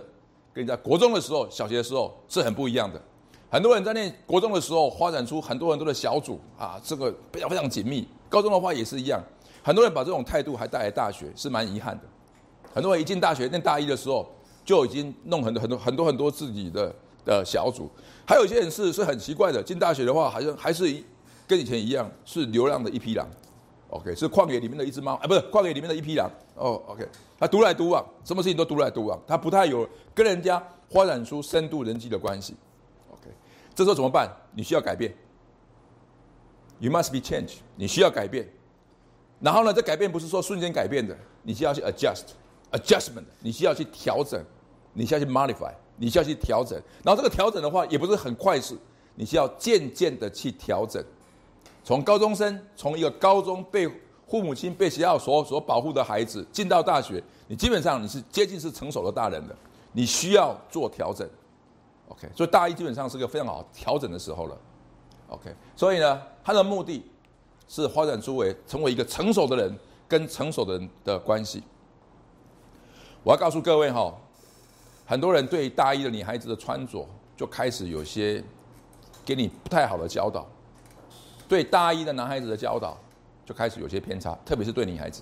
[0.53, 3.01] 跟你在国中的时候、小学的时候是很不一样的。
[3.49, 8.05] 很多人在念国中的时候发展出很多很多的小组啊，这个非常非常紧密。
[8.31, 9.21] 高中的话也是一样，
[9.61, 12.03] 很多人把这种态度还带来大学，是蛮遗憾的。
[12.73, 14.27] 很多人一进大学念大一的时候
[14.65, 16.91] 就已经弄很多很多很多很多自己的。
[17.23, 17.87] 的小组，
[18.25, 19.61] 还有一些人是是很奇怪的。
[19.61, 20.91] 进大学的话，好像还是
[21.47, 23.27] 跟以前一样，是流浪的一匹狼。
[23.89, 26.27] OK，是旷野里面的一只猫，哎，不是旷野里面的一匹狼。
[26.55, 32.55] 哦，OK，他独来独往，什么事情都独来独往，他不太有跟人家发展出深度人际的关系。
[33.11, 33.29] OK，
[33.75, 34.27] 这时候怎么办？
[34.55, 35.13] 你需要改变。
[36.81, 38.45] You must be changed，你需要改变。
[39.39, 44.43] 然后呢，这改变不是说瞬间改变的，你需要去 adjust，adjustment，你需要去调整，
[44.91, 45.71] 你需要去 modify。
[45.97, 48.75] 你需要去调整，然后这个调整的话也不是很快速，
[49.13, 51.03] 你需要渐渐的去调整。
[51.83, 53.87] 从高中生，从一个高中被
[54.27, 59.55] 父母亲、被学校所所保护的孩子，进到大学，你基本上你是接近是成熟的大人了，
[59.91, 61.29] 你需要做调整。
[62.07, 64.57] OK，所以大一基本上是个非常好调整的时候了。
[65.27, 67.03] OK，所以呢，他的目的
[67.67, 69.77] 是发展出为成为一个成熟的人
[70.07, 71.63] 跟成熟的人的关系。
[73.23, 74.13] 我要告诉各位哈。
[75.03, 78.41] 很多人对大一的女孩子的穿着就开始有些
[79.25, 80.47] 给你不太好的教导，
[81.49, 82.97] 对大一的男孩子的教导
[83.45, 85.21] 就开始有些偏差，特别是对女孩子。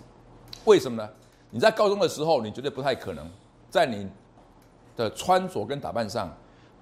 [0.66, 1.10] 为什么呢？
[1.50, 3.28] 你在高中的时候，你觉得不太可能
[3.72, 4.08] 在你
[4.96, 6.32] 的穿着跟打扮上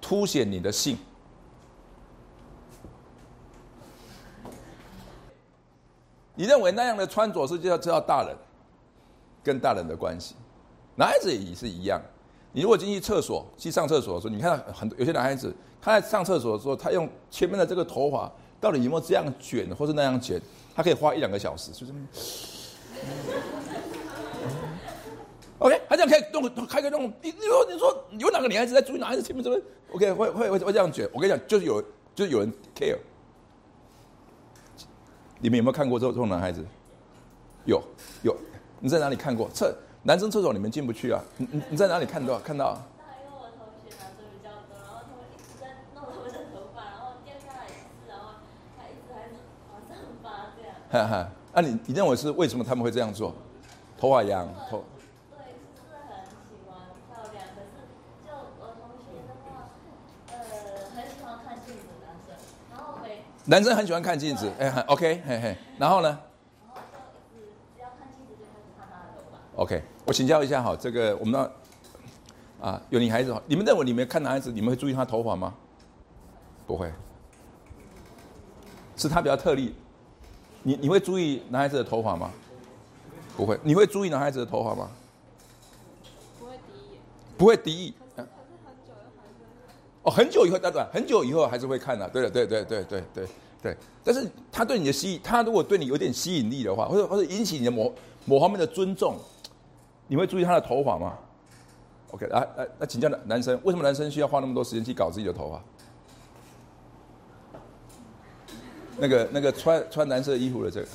[0.02, 0.98] 凸显你的性。
[6.38, 8.32] 你认为那样的穿着是就要知道大人
[9.42, 10.36] 跟大人的关系，
[10.94, 12.00] 男孩子也是一样。
[12.52, 18.30] 你如果进去厕所去上厕所的时候，你看到很有些男孩子他在上厕所的时候，他用前面的这个头发
[18.60, 20.40] 到底有没有这样卷或是那样卷，
[20.76, 21.92] 他可以花一两个小时，就是。
[25.58, 26.22] OK，他这样可以
[26.54, 29.60] 弄开个弄，你你说你说有哪个女孩子在注意男孩子前面这边
[29.92, 31.10] ？OK，会会会会这样卷。
[31.12, 31.82] 我跟你讲，就是有
[32.14, 32.96] 就是有人 care。
[35.40, 36.64] 你们有没有看过这这种男孩子？
[37.64, 37.82] 有
[38.22, 38.34] 有，
[38.80, 39.48] 你在哪里看过？
[39.50, 39.74] 厕？
[40.02, 41.20] 男生厕所你们进不去啊！
[41.36, 42.72] 你你你在哪里看到看到？
[42.72, 48.38] 因为我同学男生比较多，然后他们一直在弄他们的头发，然后掉下来一次，然后
[48.78, 49.34] 他一直还是
[49.70, 50.72] 往上拔这样。
[50.88, 53.34] 哈哈，那你你认为是为什么他们会这样做？
[53.98, 54.82] 头发痒，头。
[55.34, 55.38] 对，
[55.74, 56.78] 是很喜欢
[57.10, 57.84] 漂亮，可是
[58.24, 58.30] 就
[58.62, 59.68] 我同学的话，
[60.30, 60.38] 呃，
[63.50, 66.18] 男生很喜欢看镜子，哎，OK，嘿嘿，然后呢
[69.56, 75.54] ？OK，我请教一下哈，这个我们那啊有女孩子，你们认为你们看男孩子，你们会注意他头发吗？
[76.66, 76.92] 不会，
[78.98, 79.74] 是他比较特例。
[80.62, 82.30] 你你会注意男孩子的头发吗？
[83.34, 84.90] 不会，你会注意男孩子的头发吗？
[86.38, 86.98] 不会敌意，
[87.38, 87.94] 不会敌意。
[88.14, 89.32] 可是可是很久又还是。
[90.08, 92.08] 哦，很久以后，对对，很久以后还是会看的。
[92.08, 93.28] 对的，对对对对对
[93.62, 93.76] 对。
[94.02, 97.92] 但是他对你的吸引，他如果对你有点吸引力的话，或者或者引起你的某
[98.24, 99.16] 某方面的尊重，
[100.06, 101.18] 你会注意他的头发吗
[102.12, 105.62] ？OK，来来，那请教男男生，为什么男生需要花那么多时间去搞自己的头发？
[108.96, 110.88] 那个那个穿穿蓝色衣服的这个，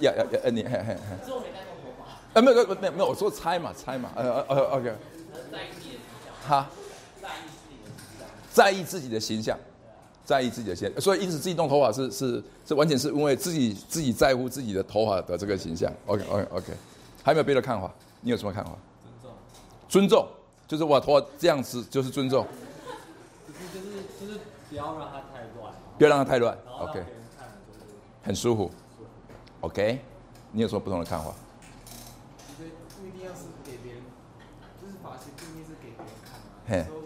[0.00, 0.96] 要要要，你，嘿嘿嘿。
[1.24, 2.38] 是我没戴过头发。
[2.38, 4.94] 啊，没有没有没有，我说猜嘛猜嘛，呃呃 OK。
[5.50, 6.34] 在意自己的形象。
[6.46, 6.70] 哈。
[8.58, 9.56] 在意自己的形象。
[10.24, 15.90] 在意自己的形所以因此自己弄头发是是是完全是因为自己自己在乎自己的头发的这个形象。
[16.04, 16.72] OK OK OK。
[17.22, 17.90] 还有没有别的看法？
[18.20, 18.72] 你有什么看法？
[19.08, 19.30] 尊重。
[19.88, 20.28] 尊重，
[20.66, 22.46] 就是我头发这样子就是尊重。
[23.46, 23.86] 就是就是
[24.20, 25.72] 就是不要让它太乱。
[25.96, 26.58] 不要让它太乱。
[26.80, 27.02] OK。
[28.22, 28.70] 很舒服
[29.60, 29.98] ，OK，
[30.52, 31.32] 你有什么不同的看法？
[32.58, 34.02] 不一定要是给别人，
[34.82, 36.38] 就是发型不一定是给别人看
[36.68, 36.97] 嘿。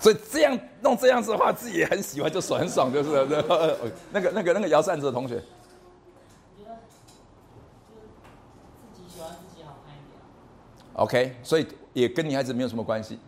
[0.00, 3.10] 所以这样弄这样子的话，自己也很喜欢，就爽很爽，就是
[4.12, 5.34] 那个那个那个摇扇子的同学。
[5.36, 5.42] 我
[6.62, 6.76] 觉得
[8.94, 10.20] 自己喜欢自己好看一点。
[10.94, 13.18] OK，所以也跟女孩子没有什么关系。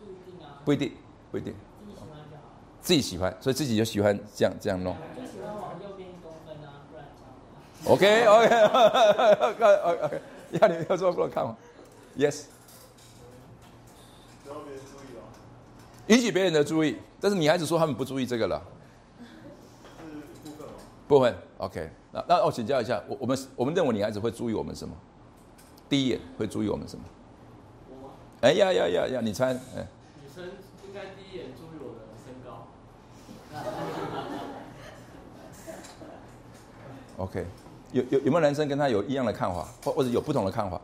[0.00, 0.62] 不一定啊。
[0.64, 0.92] 不一定，
[1.30, 1.54] 不一定。
[1.82, 2.42] 自己喜欢就好。
[2.80, 4.96] 自己喜欢，所以自己就喜欢这样这样弄。
[7.84, 8.48] OK OK
[9.40, 9.64] OK
[10.04, 10.20] OK，
[10.52, 11.56] 要你有什么不能看吗
[12.18, 12.46] ？Yes。
[16.08, 18.62] 引起别人的注意，但是女孩子说他们不注意这个了。
[20.44, 20.52] 是
[21.08, 24.94] 部分 OK，那那我请教一下，我我们我们认为女孩子会注意我们什么？
[25.88, 27.04] 第一眼会注意我们什么？
[27.90, 28.10] 我？
[28.40, 29.20] 哎呀呀呀呀！
[29.22, 29.52] 你猜？
[29.76, 29.86] 哎。
[30.22, 30.44] 女生
[30.86, 32.66] 应该第一眼注意我的身高。
[37.18, 37.46] OK。
[37.92, 40.80] 有有有没有男生跟他有一样的看法，或或者有不同的看法？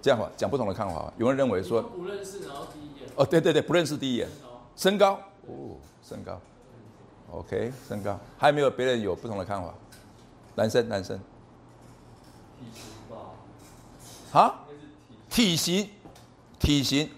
[0.00, 1.12] 这样吧，讲不同的看法。
[1.18, 2.83] 有人认为说不认识，然后第一眼
[3.16, 4.28] 哦，对对对，不认识第一眼，
[4.76, 5.14] 身高？
[5.46, 6.40] 哦，身高
[7.30, 9.72] ，OK，身高，还有没有别人有不同的看法？
[10.56, 11.18] 男生男生，
[12.58, 14.64] 体型吧，啊，
[15.30, 15.90] 体型，
[16.58, 17.10] 体型，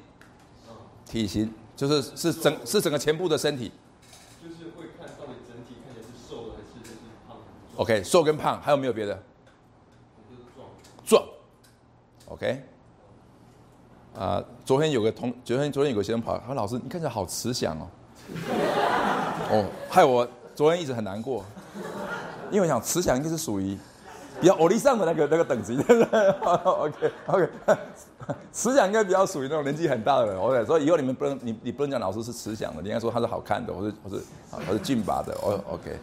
[1.07, 3.72] 体型，就是是整是整个前部的身体。
[4.42, 6.97] 就是会看到你整体看起来是瘦的还是。
[7.76, 9.22] OK，瘦跟胖还有没有别的？
[11.05, 11.24] 壮
[12.26, 12.64] ，OK。
[14.18, 17.86] 啊，昨天有个同，昨天昨天有个学生跑，他说老师，你看起来好慈祥哦。
[19.52, 21.44] 哦，害我昨天一直很难过，
[22.50, 23.76] 因为我想慈祥应该是属于
[24.40, 26.30] 比较欧力上的那个那个等级，对不对？
[26.64, 27.48] OK OK，
[28.50, 30.38] 慈祥应该比较属于那种年纪很大的人。
[30.40, 34.24] OK，所以以后你们不能，你你不能讲老师是慈祥的，你应该说他是好看的，或是或是
[34.66, 35.32] 或是俊拔的。
[35.42, 35.98] 哦，OK。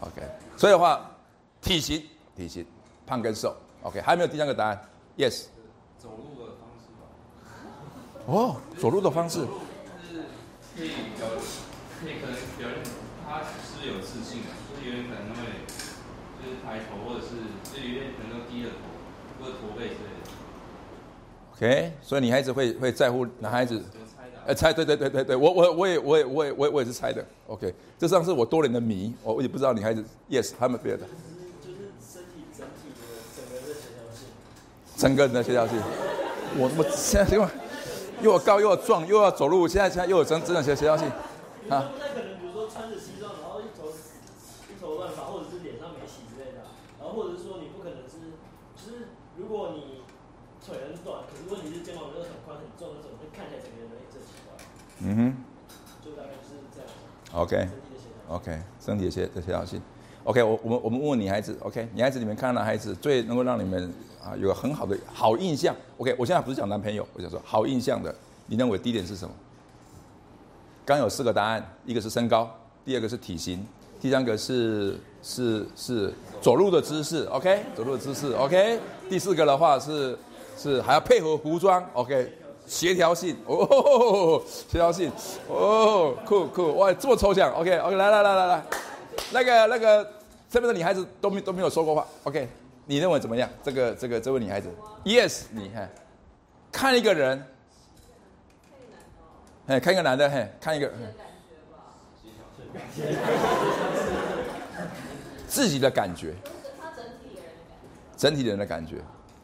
[0.00, 0.22] OK，
[0.58, 1.00] 所以的话，
[1.62, 2.02] 体型、
[2.36, 2.66] 体型，
[3.06, 4.78] 胖跟瘦，OK，还有没有第三个答案
[5.16, 5.44] ？Yes。
[8.26, 9.40] 哦，走路的方式。
[9.40, 10.26] 是
[10.76, 11.26] 可以表，
[12.00, 12.92] 可以可能表现
[13.24, 15.42] 他是有自信的，就是有点可能会
[16.42, 17.30] 就是抬头，或者是
[17.72, 20.26] 就有点可能低着头，或者驼背之类的。
[21.54, 23.82] OK，所以女孩子会会在乎男孩子。
[24.46, 31.00] 哎，猜对对对对对，我我我也我也我也我也我也是猜的，OK，这上是我多年的谜，我我也不知道女孩子，Yes，他们别的。
[31.60, 33.02] 就是身体整体的
[33.34, 34.28] 整个的协调性。
[34.96, 35.76] 整个人的协调性，
[36.56, 37.48] 我我现在因为
[38.22, 41.06] 又要高又要壮又要走路，现在现在又有真真的协协调性，
[41.68, 41.90] 啊。
[41.98, 43.92] 那可能比如说穿着西装，然后一头
[44.68, 46.64] 一头乱发，或者是脸上没洗之类的，
[46.98, 48.36] 然后或者是说你不可能是，
[48.74, 50.02] 就是如果你
[50.64, 54.56] 腿很短，可是问题是肩膀又很宽很重那种，会看起来整个人很奇怪。
[55.00, 55.36] 嗯哼，
[56.04, 56.88] 就大概就是这样。
[57.32, 59.80] OK，OK，身体的协的协调性。
[60.26, 65.72] OK，我我们我们问问女孩子，OK，女孩子里面看到男孩子最能够让你们啊有个很好的好印象。
[65.98, 68.12] OK，我现在不是讲男朋友，我想说好印象的，
[68.46, 69.32] 你认为第一点是什么？
[70.84, 72.52] 刚有四个答案，一个是身高，
[72.84, 73.64] 第二个是体型，
[74.00, 80.18] 第三个是是是走路的姿势，OK，走路的姿势，OK，第四个的话是
[80.58, 82.32] 是还要配合服装，OK。
[82.66, 85.08] 协调性哦， 协调性
[85.48, 88.62] 哦，酷酷哇，这么抽象，OK OK，来来来来来，
[89.32, 90.12] 那个那个
[90.56, 92.48] 这边的女孩子都没都没有说过话，OK，
[92.86, 93.46] 你认为怎么样？
[93.62, 94.70] 这个这个这位女孩子
[95.04, 95.90] ，Yes，你看，
[96.72, 97.46] 看一个人，
[99.66, 100.90] 哎，看一个男的，嘿，看一个，
[105.46, 106.32] 自己的感觉，
[106.80, 106.90] 他
[108.16, 108.96] 整体的人的感觉。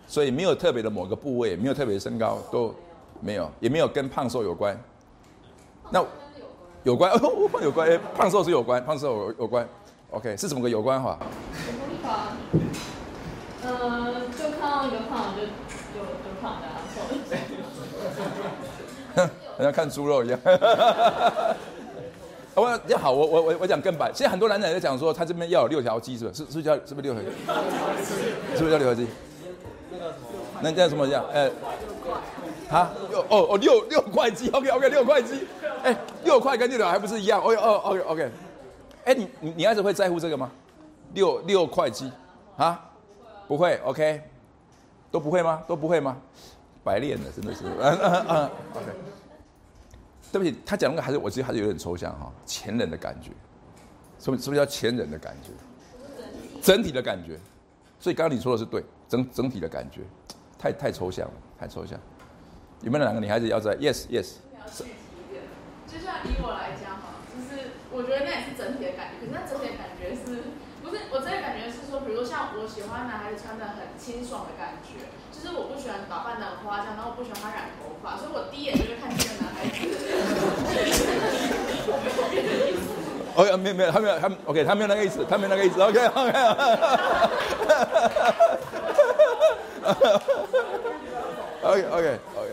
[0.07, 2.75] 所以没有特别的某个部位，没有特别的身高，都
[3.21, 4.75] 没有，也没有跟胖瘦有关。
[5.91, 6.03] 那
[6.85, 7.13] 有关。
[7.13, 9.69] 哦， 有关，胖瘦是有关，胖瘦有有关。
[10.13, 11.19] OK，是怎么个有关法？
[11.67, 12.37] 有关法？
[13.65, 17.01] 呃，就看到一个胖就就就胖的、啊，瘦
[17.31, 17.37] 的。
[19.57, 20.39] 好像看猪肉一样。
[22.55, 24.13] 我要好，我我我我讲更白。
[24.13, 26.45] 现在很多男人在讲说，他这边要有六条肌，是不是？
[26.45, 27.31] 是是不是叫是不是六条肌？
[28.55, 29.09] 是不是叫六条肌？
[30.61, 31.25] 那叫什么叫？
[31.33, 31.51] 呃，
[32.71, 35.47] 啊，六哦哦六六块肌，OK OK 六块肌，
[35.83, 37.41] 哎，六块跟六条还不是一样？
[37.41, 38.31] 哦哦 OK OK，
[39.05, 40.51] 哎，你你你孩子会在乎这个吗？
[41.15, 42.11] 六六块肌
[42.57, 42.91] 啊？
[43.49, 44.23] 不会 OK，
[45.11, 45.63] 都不会吗？
[45.67, 46.17] 都不会吗？
[46.85, 48.87] 白练的真的是，嗯嗯嗯 OK。
[50.33, 53.31] 对不起，他讲那个还是我觉得还是有点抽象哈，前人的感觉，
[54.19, 55.51] 什么什么叫前人的感觉？
[56.63, 57.39] 整体的感觉。
[58.01, 60.01] 所以刚刚你说的是对，整整体的感觉，
[60.59, 61.99] 太太抽象了，太抽象。
[62.81, 64.37] 有没有两个女孩子要在？Yes Yes。
[65.87, 67.12] 就像以我来讲哈，
[67.93, 70.49] 我觉得那也是整体的感觉，可是那整体的感觉是
[70.83, 79.77] 不是我真的感觉是说，比如说像我喜欢男孩子穿的很清爽的感觉，就是我不喜欢打扮的很花俏，然后我不喜欢他染头发，所以我第一眼就会看这个男孩子。
[83.35, 86.33] 哦，没有没有，他没有他 OK，他没有那个意思，他没有那个意思，OK OK。
[91.63, 92.49] OK OK OK。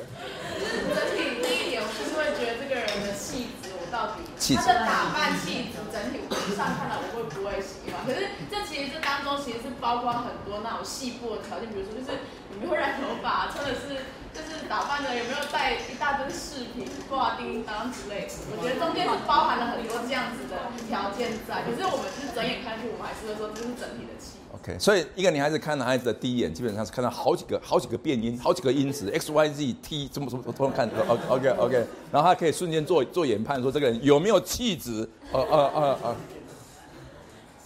[0.60, 4.24] 就是整体第一点，我就是会觉得这个人的气质，到底
[4.56, 6.22] 他的打扮气质，整体
[6.56, 8.02] 上看来我会不会喜欢？
[8.06, 18.34] 可是这其实这当中其实是包括很多那种细部的条件，比如说就是你没有染头发，真的是就是打扮的有没有带一大堆饰品、挂叮当之类的。
[18.56, 24.38] 我觉得中间是包含了很多这样子的条件在，可是我们是睁眼看去，我们还是会说这是整体的气。
[24.54, 30.88] OK，所以一个女孩子看男孩子的第一眼，基本上是看到好几个、好几个变音、好几个音值，X、Y、Z、T，怎么怎么都能看。
[30.88, 35.08] OK OK OK，然后他可以瞬间做做研判，说这个人有没有气质。
[35.32, 36.16] 哦哦哦哦。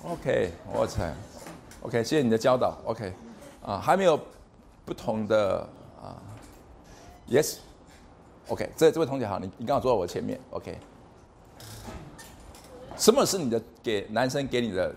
[0.04, 1.14] OK，我猜。
[1.82, 2.78] OK，谢谢你的教导。
[2.86, 3.14] OK，
[3.62, 4.18] 啊，还没有
[4.86, 5.68] 不同的
[6.02, 6.16] 啊
[7.30, 7.58] ？Yes。
[8.50, 10.40] OK，这这位同学好，你你刚好坐在我前面。
[10.52, 10.78] OK，
[12.98, 14.94] 什么是你的给男生给你的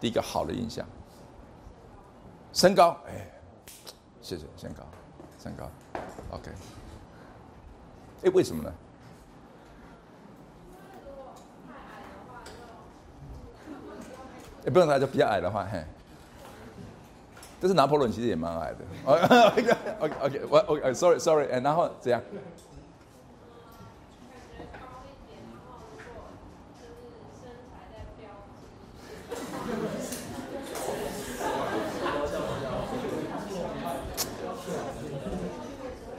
[0.00, 0.86] 第一个好的印象？
[2.52, 3.28] 身高，哎，
[4.22, 4.84] 谢谢，身高，
[5.42, 5.68] 身高
[6.30, 6.50] ，OK。
[8.22, 8.72] 哎，为什么呢？
[14.66, 15.84] 哎，不用他就比较矮的话，嘿。
[17.60, 18.78] 但是拿破仑其实也蛮矮的。
[19.04, 22.20] OK OK OK，我 OK Sorry Sorry，哎，然后怎样？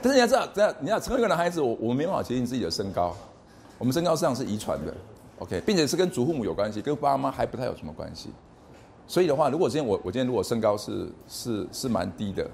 [0.04, 3.14] 但是你要知道，这样你要成为一个男孩子，我我们没办法决定自己的身高，
[3.78, 4.92] 我们身高实际上是遗传的
[5.38, 8.30] ，OK，并且是跟祖父母有关系，跟爸妈还不太有什么关系。
[9.06, 12.48] 所以的话，如果今天我我今天如果身高是是是蛮低的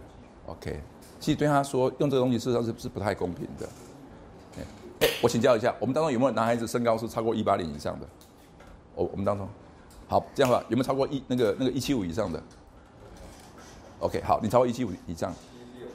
[0.46, 0.80] ，OK，
[1.20, 3.68] 其实对他说用这个东西事实上是是不太公平的。
[5.00, 8.06] 哎，我请教一下，我们当中有没有男孩子身高是超过一八零以上的？
[8.94, 9.48] 我我们当中，
[10.08, 12.42] 好，这样吧，有没有超过一那个那个一七五以上的
[14.00, 15.32] ？OK，好，你超过一七五以上，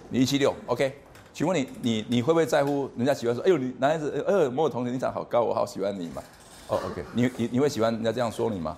[0.10, 0.93] 你一七六，OK。
[1.34, 6.22] 请问你，你你会不会在乎人家喜欢说，哎呦，你男孩子，哎呦，某某同学你长好高，我好喜欢你嘛？
[6.68, 8.78] 哦，OK，你你你会喜欢人家这样说你吗？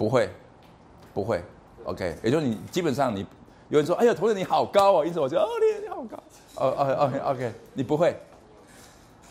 [0.00, 0.30] 不会，
[1.12, 1.44] 不会
[1.84, 3.20] ，OK，也就是你基本上你
[3.68, 6.16] 有人说，哎呀，同学你好高哦，因此我就哦你你好高，
[6.54, 8.18] 哦哦 OK OK，你不会，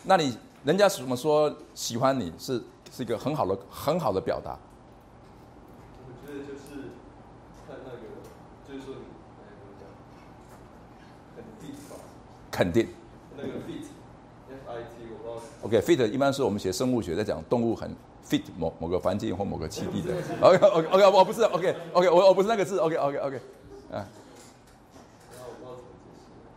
[0.04, 2.62] 那你人家怎么说喜欢你是
[2.92, 4.56] 是一个很好的很好的表达，
[6.06, 6.92] 我觉得就是
[7.66, 8.06] 看那个，
[8.68, 9.02] 就是说你，
[11.90, 11.98] 讲？
[12.52, 12.86] 肯定
[15.78, 17.94] ，OK，fit 一般是我们学生物学在讲动物很
[18.28, 23.36] fit 某某个环境或某个栖地的， OK OK OK，我不是 OK OK，我我不是那个字，OK OK OK，
[23.92, 24.04] 啊，然
[25.40, 26.00] 后我不知道怎么解释。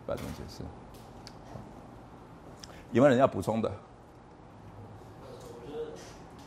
[0.06, 0.64] 不要怎么解释。
[2.92, 3.72] 有没有人要补充的？
[5.22, 5.92] 我觉得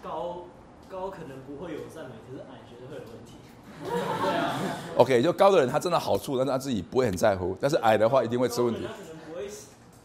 [0.02, 0.44] 高
[0.88, 3.32] 高可能不会有赞美，可是矮绝对会有问题。
[4.96, 8.92] OK，就高的人他真的好处，但是他自己不会很在乎，但是矮的话一定会出问题他。
[8.92, 9.48] 可能不会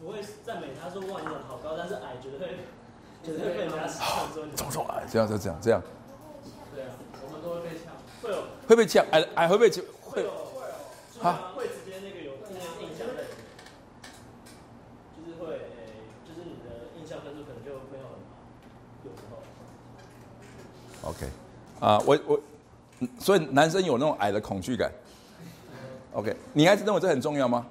[0.00, 2.56] 不会赞美他说哇你长得好高，但是矮绝对会
[3.22, 4.86] 绝对会被人家呛说你怎么说？
[5.10, 5.82] 这样就这样这样，
[6.74, 6.90] 对啊，
[7.24, 10.30] 我们都会被呛，会有会被呛，矮矮会被呛会会有
[11.22, 13.46] 啊，会直接那个有那个印象在里面，
[15.16, 18.42] 就是会诶，就是你的印象分数可能就没有很好，
[19.04, 19.38] 有时候。
[21.10, 21.26] OK，
[21.78, 22.40] 啊，我我，
[23.20, 24.90] 所以男生有那种矮的恐惧感。
[26.14, 27.66] OK，你还是认为这很重要吗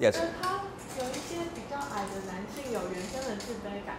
[0.00, 0.20] ？Yes。
[0.42, 0.60] 他
[0.98, 3.96] 有一些比较矮的男性有原生的自卑感。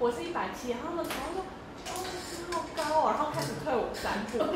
[0.00, 1.42] 我是一百七，他们常常说
[1.90, 2.06] ：“哦，
[2.46, 4.38] 你好高哦。”然后开始退我三步。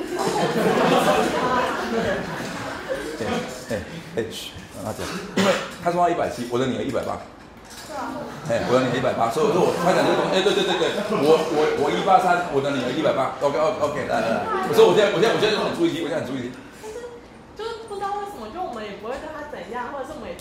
[3.70, 3.82] 哎
[4.16, 5.02] 哎嘘，让他讲，
[5.36, 5.50] 因为
[5.82, 7.18] 他说他一百七，我的女儿一百八。
[8.48, 16.54] 哎，我的女儿一百八，所以我说我他讲这个东西，哎，对对对对，我我我一八三，我的女儿一百八，OK OK OK，来来来，我说我现在我现在我现在很注意听，我现在很注意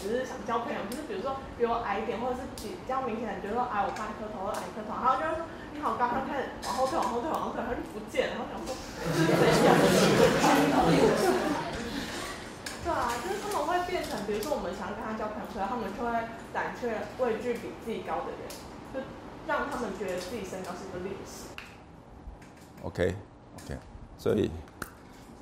[0.01, 8.73] 只是想交朋友，就是比如说比我矮一点，或者是比较明显的比如说矮我半颗头或矮一颗头，然后就说你好高，他开始往后退，往后退，往后退，他就不见，然后想说？
[12.83, 16.09] 对啊，就是他们会变成，比如说我们想要跟他交朋友，所以他们就会
[16.51, 18.49] 胆怯、畏惧比自己高的人，
[18.91, 18.99] 就
[19.45, 21.53] 让他们觉得自己身高是一个劣势。
[22.81, 23.15] OK
[23.63, 23.77] OK，
[24.17, 24.49] 所以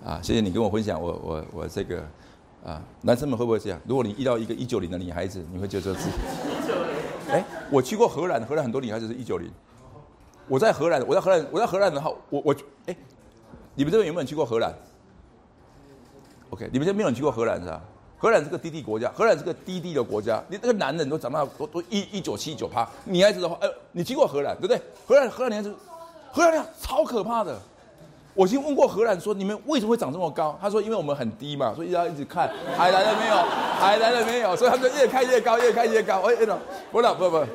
[0.06, 2.06] 啊，谢谢你跟我分享，我我我这个
[2.66, 3.80] 啊，男生们会不会这样？
[3.88, 6.18] 如果你遇到一个一九零的女孩子，你会觉得自己
[7.32, 9.50] 哎，我去过荷兰，荷兰很多女孩子是一九零。
[10.48, 12.56] 我在荷兰，我在荷兰，我在荷兰的话，我我
[12.88, 12.96] 哎，
[13.76, 14.74] 你们这边有没有人去过荷兰
[16.50, 17.82] ？OK，你们这边没有人去过荷兰是吧？
[18.18, 24.82] 荷兰是个低地国家，荷兰是个低地的国家，你那个男人都长到都都一一九七九趴，女孩子的话，呃，你去过荷兰对不对？
[25.08, 25.76] 荷兰荷兰女孩子，
[26.32, 27.58] 荷兰女孩子超可怕的。
[28.40, 30.58] 我已经问过荷兰说，你们为什么会长这么高？
[30.62, 36.22] 他说，因为我们很低嘛，所以要一直看 海来了没有，海来了没有，所以他们就越看越高，越看越高。
[36.22, 36.58] 哎，哎，
[36.90, 37.46] 不了，不不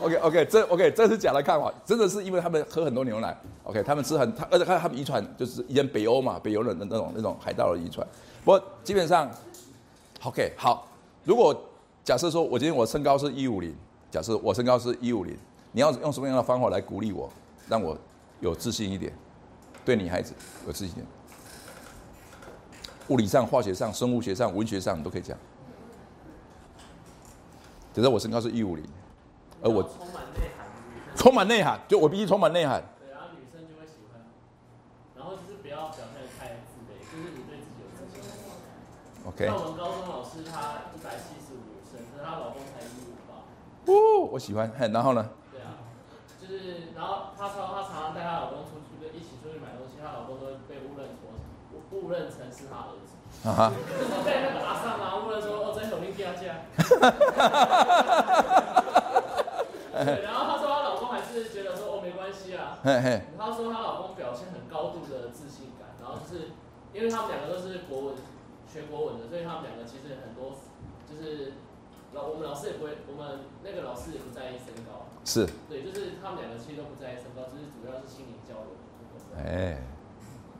[0.00, 8.06] ，OK OK，这 OK 这是假的看法，真的是因为他们喝很多牛奶，OK，他们吃很，他而且看他们遗传就是以前北欧嘛，北欧人的那种那种海盗的遗传。
[8.44, 9.28] 不基本上
[10.22, 10.86] ，OK 好，
[11.24, 11.52] 如果
[12.04, 13.74] 假设说我今天我身高是一五零，
[14.08, 15.36] 假设我身高是一五零，
[15.72, 17.28] 你要用什么样的方法来鼓励我，
[17.68, 17.98] 让我
[18.38, 19.12] 有自信一点？
[19.88, 20.34] 对女孩子
[20.66, 21.02] 有自信
[23.08, 25.34] 物理上、化学上、生物学上、文学上，你都可以讲。
[27.94, 28.84] 只是我身高是一五零，
[29.62, 30.66] 而我充满内涵，
[31.16, 32.82] 充满内涵，就我必须充满内涵。
[33.00, 34.20] 对，然后女生就会喜欢，
[35.16, 38.20] 然后就是不要表现得太自卑，就是你对自己有自信。
[39.24, 39.46] OK。
[39.46, 43.40] 像我们高中老师，她一百七十五升，可是她老公才一五八。
[43.90, 44.70] 哦，我喜欢。
[44.78, 45.30] 嘿，然后呢？
[45.50, 45.80] 对啊，
[46.38, 48.87] 就是然后她说她常常带她老公出去，就
[49.18, 51.26] 一起出去买东西，她老公都会被误认错，
[51.74, 53.18] 误误认成是她儿子。
[53.42, 53.74] 啊哈。
[53.74, 56.62] 就是被那个阿上啊误认说哦，这是我们第二家。
[59.98, 62.78] 对，然后她说她老公还是觉得说哦没关系啊。
[62.86, 63.26] 嘿嘿。
[63.36, 66.54] 她说她老公表现很高度的自信感，然后就是
[66.94, 68.14] 因为他们两个都是国文
[68.70, 70.54] 学国文的，所以他们两个其实很多
[71.10, 71.58] 就是
[72.14, 75.10] 老我们老师也不会，我们那个老师也不在意身高。
[75.26, 75.44] 是。
[75.68, 78.77] 对，就是他们两个其实都不在意身高，就是主要是心灵交流。
[79.38, 79.78] 哎，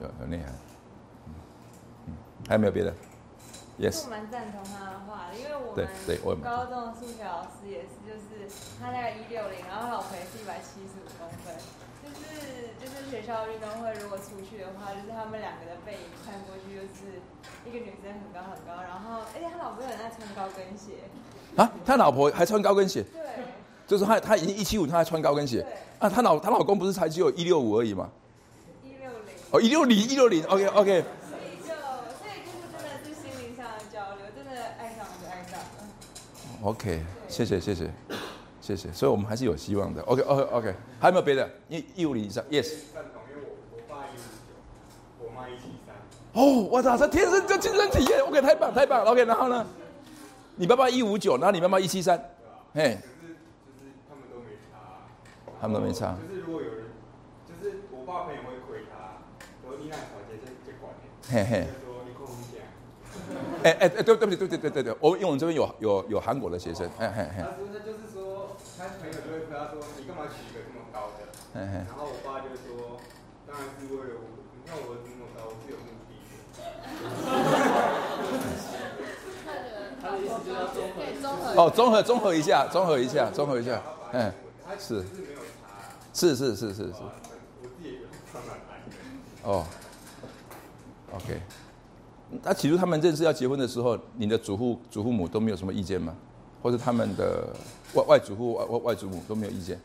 [0.01, 0.55] 有有内涵。
[1.27, 1.35] 嗯
[2.07, 2.15] 嗯，
[2.49, 2.95] 还有没有别的
[3.79, 4.05] ？Yes。
[4.05, 8.47] 我蛮赞同他的话的，因为我对对我也们高中的数学老师也是，就是
[8.81, 11.55] 他大概一六零，然后老婆也是一百七十五公分，
[12.03, 17.19] 就是就是学校运动会如果出去的话，就是他们两个的背影看过去就是
[17.67, 21.07] 一个女生很高很高，然后而且他老婆很爱穿高跟鞋。
[21.57, 23.03] 啊，他老婆还穿高跟鞋？
[23.03, 23.23] 对。
[23.87, 25.65] 就是他他已经一七五，他还穿高跟鞋。
[25.99, 28.11] 啊，他老他老公不是才只有一六五而已吗？
[29.51, 31.05] 哦，一六零一六零，OK OK。
[31.29, 35.65] 所以就所以就是真的是心灵上的交流，真的爱上了就爱上了。
[36.63, 37.91] OK，谢谢谢谢
[38.61, 40.03] 谢谢，所以我们还是有希望的。
[40.03, 41.49] OK OK OK，还有没有别的？
[41.69, 42.75] 一一五零以上，Yes。
[42.93, 45.97] 赞同，因为我我爸一五九，我妈一七三。
[46.35, 49.67] 哦，我操，这天生这亲身体验，OK，太棒太棒，OK，然后呢？
[50.57, 52.19] 你爸爸一五九，然后你妈妈一七三，
[52.75, 52.83] 嘿。
[52.83, 53.35] 就是
[53.65, 54.77] 就是他们都没差。
[55.61, 56.17] 他们都没差。
[56.29, 56.85] 就是如果有人，
[57.47, 59.23] 就是我爸朋友会亏他，
[61.31, 61.67] 嘿嘿。
[63.63, 67.43] 哎哎哎，对对不起对对对对对，我因为我们这边有有 有韩国的学生，嘿嘿嘿。
[67.43, 71.29] 他说他就是说，他朋友就会跟他说，你干嘛娶一个这么高的？
[71.53, 71.85] 嘿嘿。
[71.85, 72.97] 然后我爸就说，
[73.47, 76.17] 当然是为了我，你看我这么高，我是有目的
[81.55, 81.61] 的。
[81.61, 84.33] 哦，综合综合一下，综合一下，综合一下，嗯，
[84.79, 85.05] 是，
[86.15, 86.95] 是是是是是。
[89.45, 89.65] 哦
[91.15, 91.41] ，OK。
[92.43, 96.15] 那起初他们认识要结婚的时候，你的祖父祖父母都没有什么意见吗？
[96.63, 97.55] 或者他们的
[97.95, 99.81] 外外祖父外外外祖母都没有意见？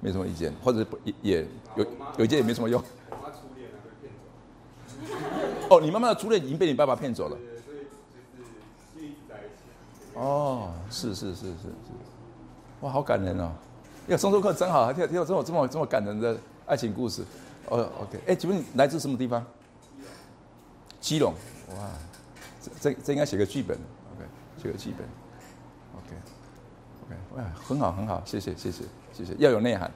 [0.00, 1.86] 没什么意见，或者也也有
[2.18, 2.82] 有意见也没什么用。
[5.70, 7.36] 哦，你妈妈的初恋已经被你爸爸骗走了。
[10.14, 11.72] 哦，是是是是是，
[12.80, 13.52] 哇，好感人哦
[14.08, 16.36] 呀，松树课真好，听听到这么这么这么感人的
[16.70, 17.24] 爱情故事。
[17.66, 19.44] 哦，OK，哎，请问你来自什么地方？
[21.00, 21.34] 基隆。
[21.70, 21.90] 哇，
[22.62, 23.76] 这这这应该写个剧本。
[24.14, 24.24] OK，
[24.62, 25.04] 写个剧本。
[25.96, 29.90] OK，OK，哇，很好很好，谢谢谢谢谢谢，要有内涵，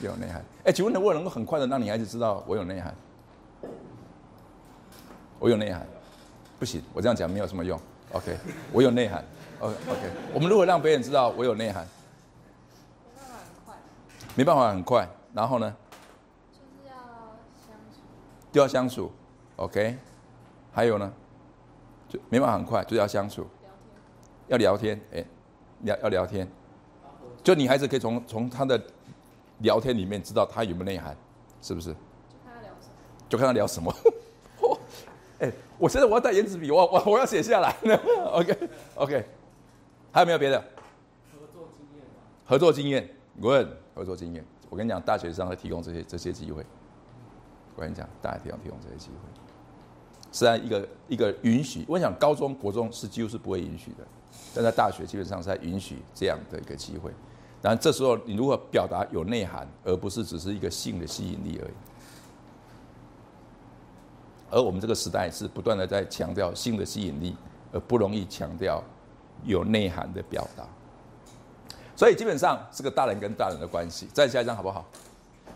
[0.00, 0.42] 要有内涵。
[0.64, 2.94] 哎，请问能不能够很快的让女孩子知道我有内涵？
[5.38, 5.86] 我有内涵，
[6.58, 7.78] 不行，我这样讲没有什么用。
[8.12, 8.34] OK，
[8.72, 9.22] 我有内涵。
[9.60, 11.86] OK OK，我们如果让别人知道我有内涵，
[14.34, 15.06] 没办法很快。
[15.34, 15.76] 然后呢？
[18.54, 19.10] 就要相处。
[19.56, 19.96] OK，
[20.70, 21.12] 还有呢？
[22.08, 23.44] 就没办法很快，就要相处。
[24.46, 25.24] 要聊天，哎，
[25.80, 26.48] 聊要聊天。
[27.42, 28.80] 就女孩子可以从从她的
[29.58, 31.16] 聊天里面知道她有没有内涵，
[31.60, 31.90] 是不是？
[31.90, 31.96] 就
[32.44, 32.94] 看她聊什么。
[33.28, 33.92] 就看她聊什么。
[35.40, 37.74] 哎，我现在我要带圆珠笔，我我我要写下来。
[38.34, 38.56] OK
[38.94, 39.26] OK。
[40.12, 40.64] 还有没有别的？
[41.36, 42.06] 合作经验
[42.44, 43.08] 合作经验
[43.40, 44.44] ，Good，合作经验。
[44.70, 46.64] 我跟你讲，大学生会提供这些这些机会。
[47.74, 49.28] 我跟你讲，大家一定要利用这些机会，
[50.30, 51.84] 虽然一个一个允许。
[51.88, 54.06] 我想高中国中是几乎是不会允许的，
[54.54, 57.10] 但在大学基本上是在允许这样的一个机会。
[57.60, 61.72] 然后这时候你如何表达有内涵，而不是只是一个性的吸引力而已。
[64.50, 67.36] 而我们这个时代是不断的在强调性的吸引力，
[67.72, 68.82] 而不容易强调。
[69.42, 70.64] 有内涵的表达，
[71.94, 74.08] 所以基本上是个大人跟大人的关系。
[74.10, 74.86] 再下一张好不好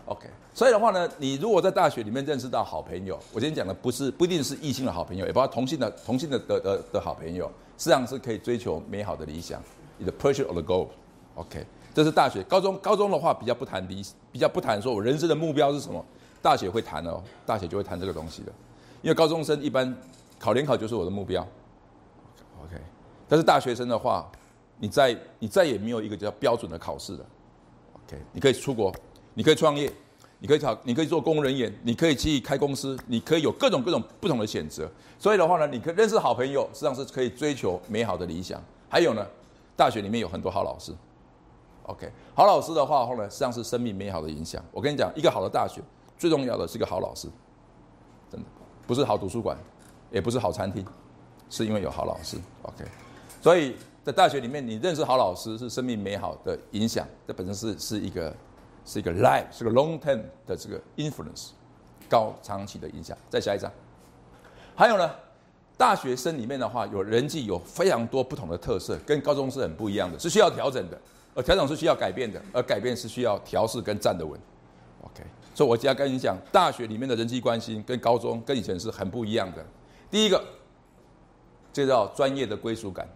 [0.09, 0.27] ？OK。
[0.53, 7.45] 所以的话呢，你如果在大学里面认识到好朋友，我今天讲的不是不一定是异性的好朋友，也包括同性的同性的的的的好朋友，
[7.77, 9.61] 实际上是可以追求美好的理想。
[9.97, 11.65] 你的 pursuit of the goal，OK。
[11.93, 16.03] 这是大学，高中高中的话比较不谈理，比较不谈说我人生的目标是什么。
[16.41, 18.51] 大学会谈哦，大学就会谈这个东西的，
[19.01, 19.93] 因为高中生一般
[20.37, 21.41] 考联考就是我的目标。
[22.63, 22.75] OK。
[23.27, 24.31] 但是大学生的话，
[24.77, 27.25] 你再你再也没有一个叫标准的考试了
[28.07, 28.17] ，OK？
[28.31, 28.93] 你可以出国，
[29.33, 29.91] 你可以创业，
[30.39, 34.89] 你可以考，你可以做公务人员，你可以去开公司，你可以有各种各种不同的选择。
[35.17, 38.61] 所以的话呢，你可以认识好朋友，实际上是可以追求美好的理想。
[38.89, 39.25] 还有呢，
[39.75, 40.93] 大学里面有很多好老师
[41.83, 42.11] ，OK？
[42.33, 44.63] 好老师的话后呢，实际上是生命美好的影响。
[44.71, 45.81] 我跟你讲，一个好的大学
[46.17, 47.27] 最重要的是一个好老师，
[48.31, 48.45] 真的
[48.87, 49.57] 不是好图书馆，
[50.11, 50.85] 也不是好餐厅，
[51.49, 52.85] 是因为有好老师，OK？
[53.41, 58.35] 所以在大学里面，你认识好老师是生命美好的影响，这本身是是一个
[58.85, 61.49] 是一个 life 是个 long term 的这个 influence
[62.09, 63.17] 高长期的影响。
[63.29, 63.71] 再下一张，
[64.75, 65.09] 还有呢，
[65.77, 70.99] 大学生里面的话，有人际有非常多不同的特色，跟高中是很不一样的，是需要调整的，
[71.35, 74.39] 而调整是需要改变的，而改变是需要调试跟站得稳。
[75.01, 75.23] OK，
[75.53, 79.65] 所以我今天跟你讲，大学里面的人际关系跟高中跟以前是很不一样的。
[80.11, 80.43] 第一个，
[81.71, 83.07] 这叫专业的归属感。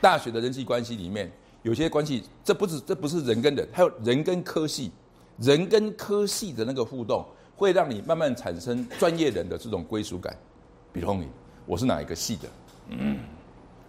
[0.00, 1.30] 大学的人际关系里面，
[1.64, 4.92] 有些关系，这不是这不是人跟人，还有人跟科系，
[5.38, 7.24] 人跟科系的那个互动，
[7.56, 10.36] 会让你慢慢产生专业人的这种归属感。
[10.92, 11.26] 比如你，
[11.64, 12.48] 我是哪一个系的？
[12.90, 13.18] 嗯，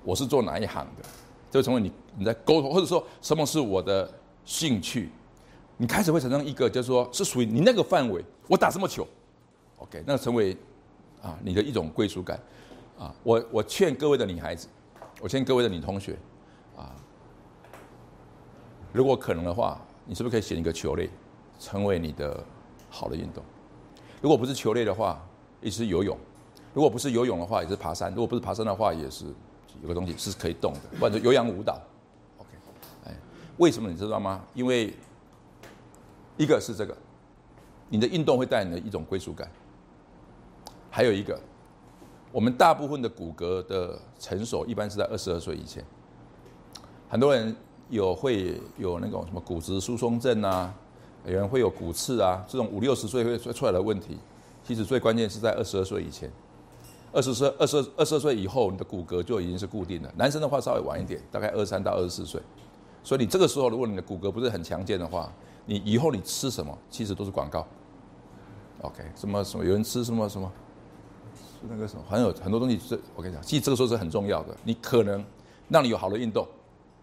[0.05, 1.03] 我是做哪一行的？
[1.51, 4.09] 就成为你你在沟通，或者说什么是我的
[4.45, 5.09] 兴趣？
[5.75, 8.23] 你开始会产生一个，就是说是属于你那个范围。
[8.47, 9.05] 我打什么球
[9.79, 10.55] ？OK，那成为
[11.21, 12.39] 啊你的一种归属感。
[12.97, 14.69] 啊，我我劝各位的女孩子。
[15.21, 16.17] 我劝各位的女同学，啊，
[18.95, 21.09] 如果可能的话，你是不是可以选一个球类，
[21.59, 22.41] 成为你的
[22.89, 23.43] 好的运动？
[24.21, 25.21] 如果不是球类的话，
[25.59, 26.15] 也是游泳；
[26.73, 29.25] 如果不是游泳的话，也是爬山；如果不是爬山的话，也是
[29.81, 31.77] 有个东西是可以动的，或者有氧舞蹈。
[32.37, 32.49] OK，
[33.03, 33.13] 哎，
[33.57, 34.41] 为什么你知道吗？
[34.53, 34.93] 因为
[36.37, 36.95] 一个是这个，
[37.89, 39.51] 你的运动会带你的一种归属感，
[40.89, 41.37] 还有一个。
[42.31, 45.83] 我们大部分的骨骼的成熟，一般是在二十二岁以前。
[47.09, 47.53] 很多人
[47.89, 50.73] 有会有那种什么骨质疏松症啊，
[51.25, 54.17] 有人会有骨刺啊，这种五六十岁会出来的问题，
[54.63, 56.31] 其实最关键是在二十二岁以前。
[57.13, 60.11] 二十岁、二十二、二十二岁以后，你的骨骼就已经是固定了。
[60.17, 62.41] 男生的话稍微晚一点，大概二三到二十四岁。
[63.03, 65.31] 所以你这个时候，如果你的骨骼不是很强健的话，
[65.65, 67.65] 你以后你吃什么，其实都是广告。
[68.81, 70.51] OK，什么什么，有人吃什么什么。
[71.69, 74.53] 那个什么，很有很多东西是，我跟你讲，其实这个时候是很重要的。
[74.65, 75.23] 你可能
[75.69, 76.45] 让你有好的运动，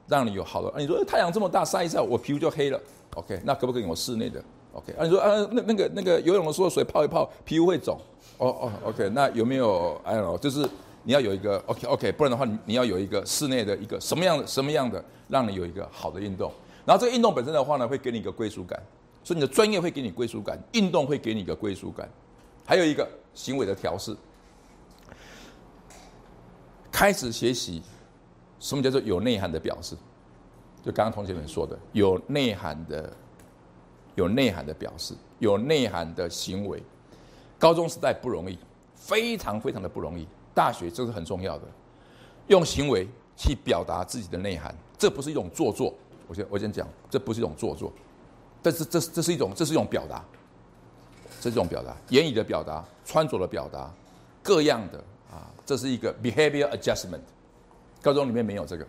[0.07, 0.69] 让你有好的。
[0.71, 2.81] 啊，你说太阳这么大晒一晒，我皮肤就黑了。
[3.15, 4.43] OK，那可不可以我室内的
[4.73, 7.99] ？OK，啊，你说啊，那那个那个游泳的时候水泡一泡，皮肤会肿。
[8.39, 10.69] 哦哦，OK，那有没有哎呦，就是
[11.05, 16.51] 你要有一个 OK OK，不然的话，你你要有一个室内的一个什么样的什么样的，让你有一个好的运动。
[16.85, 18.83] 然后这个运动本身的话呢，会给你一个归属感，
[19.23, 22.09] 所以你的专业会给你归属感，运动会给你一个归属感，
[22.65, 24.17] 还有一个行为的调试。
[26.91, 27.83] 开始学习
[28.63, 29.97] 什么叫做有内涵的表示。
[30.85, 33.13] 就刚刚同学们说的，有内涵的，
[34.15, 36.81] 有内涵的表示，有内涵的行为。
[37.59, 38.59] 高中时代不容易，
[38.95, 40.27] 非常非常的不容易。
[40.55, 41.65] 大学这是很重要的，
[42.49, 43.07] 用行为
[43.37, 45.95] 去表达自己的内涵，这不是一种做作。
[46.27, 47.93] 我先我先讲，这不是一种做作，
[48.61, 50.25] 但是这这是一种这是一种表达，
[51.41, 53.89] 这是一种表达，言语的表达，穿着的表达，
[54.43, 54.99] 各样的
[55.31, 57.21] 啊，这是一个 behavior adjustment。
[58.03, 58.87] 高中里面没有这个。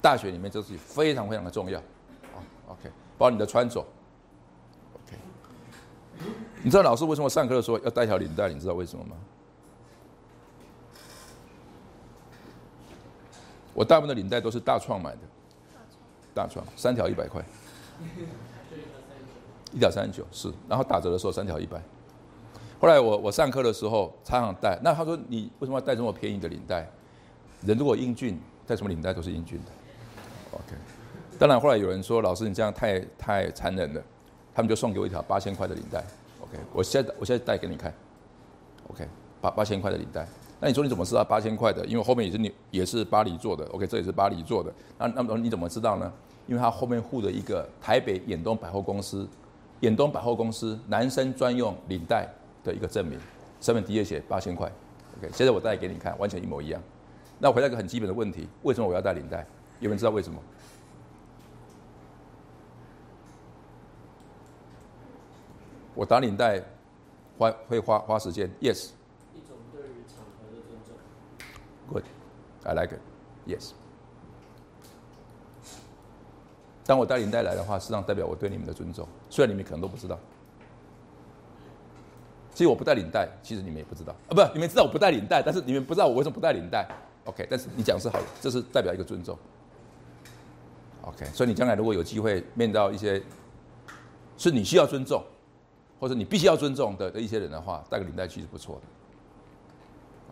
[0.00, 3.78] 大学里面这是非常非常的重要，啊，OK，包括你的穿着
[4.94, 5.16] ，OK，
[6.60, 8.48] 你知道老师为什么上课的时候要带条领带？
[8.48, 9.14] 你知道为什么吗？
[13.72, 15.20] 我大部分的领带都是大创买的，
[16.34, 17.40] 大创三条一百块，
[19.70, 21.80] 一条三十九是，然后打折的时候三条一百。
[22.80, 26.90] 后来我我上课的时候常常带，那他说你为什么要带这么便宜的领带？
[27.66, 29.72] 人如果英俊，戴什么领带都是英俊的。
[30.52, 30.76] OK，
[31.38, 34.02] 当然后来有人说老师你这样太太残忍了，
[34.54, 36.04] 他们就送给我一条八千块的领带。
[36.40, 37.92] OK，我现在我现在带给你看。
[38.90, 39.06] OK，
[39.40, 40.26] 八八千块的领带。
[40.60, 41.84] 那你说你怎么知道八千块的？
[41.86, 43.64] 因为后面也是你也是巴黎做的。
[43.66, 44.72] OK，这也是巴黎做的。
[44.98, 46.12] 那那么你怎么知道呢？
[46.46, 49.28] 因为它后面附的一个台北远东百货公司，
[49.80, 52.28] 远东百货公司男生专用领带
[52.62, 53.18] 的一个证明，
[53.60, 54.70] 上面第一写八千块。
[55.18, 56.82] OK，现在我带给你看，完全一模一样。
[57.42, 59.44] 那回答一个很基本的问题：为什么我要带领带？
[59.80, 60.40] 有人知道为什么？
[65.92, 66.62] 我打领带
[67.36, 68.90] 花会花花时间，yes。
[69.34, 70.94] 一种对于场合的尊重。
[71.88, 73.72] Good，I like it，yes。
[76.86, 80.16] 当我带领带来的话，实际上代表我对你们的尊重，虽然你们可能都不知道。
[82.54, 86.88] 其实我不带领带，其实你们也不知道啊，不，你们知道我不带领带，但是你们不知道我为什么不带领带。
[87.24, 89.38] OK，但是你讲是好的，这是代表一个尊重。
[91.02, 93.22] OK，所以你将来如果有机会面到一些
[94.36, 95.22] 是你需要尊重，
[96.00, 98.82] 或者你必须要尊重的的一些人的话，带个领带去是不错的。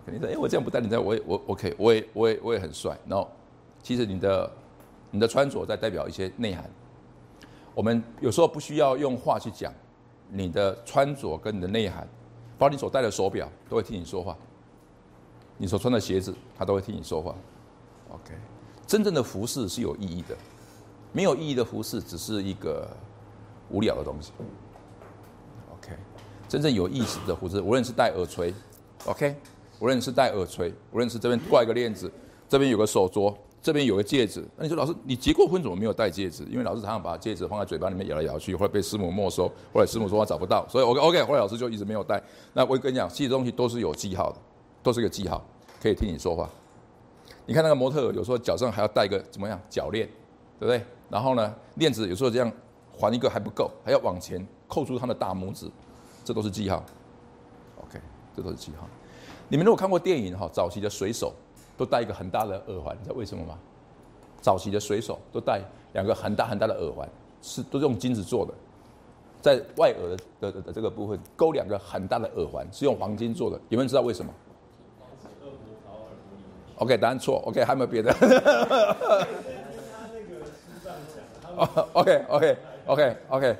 [0.02, 2.98] OK，你说，哎，我这样不带领带，我也我 OK，我也我也我也很帅。
[3.04, 3.26] No，
[3.82, 4.50] 其实你的
[5.10, 6.68] 你的穿着在代表一些内涵。
[7.72, 9.72] 我们有时候不需要用话去讲，
[10.28, 12.06] 你的穿着跟你的内涵，
[12.58, 14.36] 包括你所戴的手表都会替你说话，
[15.60, 17.34] 你所穿的鞋子他都会替你说话。
[18.08, 18.32] OK，
[18.86, 20.34] 真正的服饰是有意义的。
[21.12, 22.88] 没有意义的服饰只是一个
[23.68, 24.32] 无聊的东西。
[25.74, 25.92] OK，
[26.48, 28.54] 真正有意思的服饰，无论是戴耳垂
[29.04, 29.36] ，OK，
[29.80, 32.10] 无论是戴耳垂，无论是这边挂一个链子，
[32.48, 34.42] 这边有个手镯，这边有个戒指。
[34.56, 36.42] 那你说老师，你结过婚怎么没有戴戒指？
[36.50, 42.22] 因为老师常常把戒指放在嘴巴里面咬来咬去，后来被师母没收，后来师母说他找不到，所以 OK OK，后来老师就一直没有戴。
[42.52, 44.38] 那我跟你讲，这些东西都是有记号的，
[44.82, 45.44] 都是个记号，
[45.80, 46.48] 可以听你说话。
[47.46, 50.06] 你看那个模特有时候脚上还要戴一个怎么样脚链，
[50.58, 50.84] 对不对？
[51.08, 52.52] 然后呢，链子有时候这样
[52.92, 55.68] 环一个还不够，还要往前扣住他的大拇指，
[56.24, 56.84] 这都是记号。
[57.82, 57.98] OK，
[58.36, 58.86] 这都是记号。
[59.48, 61.34] 你们如果看过电影哈，早期的水手
[61.76, 63.58] 都戴一个很大的耳环，你知道为什么吗？
[64.40, 65.60] 早期的水手都戴
[65.94, 67.08] 两个很大很大的耳环，
[67.42, 68.54] 是都是用金子做的，
[69.40, 73.56] 在外耳的的的这个部分勾两个很大的耳环，是用黄金做的。
[73.70, 74.32] 有没有人知道为什么
[76.80, 77.40] ？OK，答案错。
[77.46, 78.10] OK，还有没有别的？
[81.92, 83.56] OK，OK，OK，OK。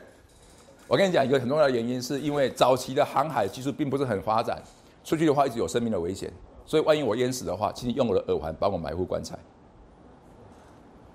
[0.88, 4.60] 我跟你讲一个很重要的原因，是因为早期的航海技术并不是很发展，
[5.04, 6.32] 出去的话一直有生命的危险，
[6.66, 9.38] 所以万一我淹死的话，请你用我的耳环帮我埋伏棺材。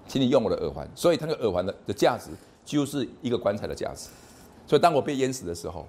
[0.07, 2.29] 请你用我的耳环，所以它个耳环的的价值
[2.63, 4.09] 就是一个棺材的价值。
[4.67, 5.87] 所以当我被淹死的时候，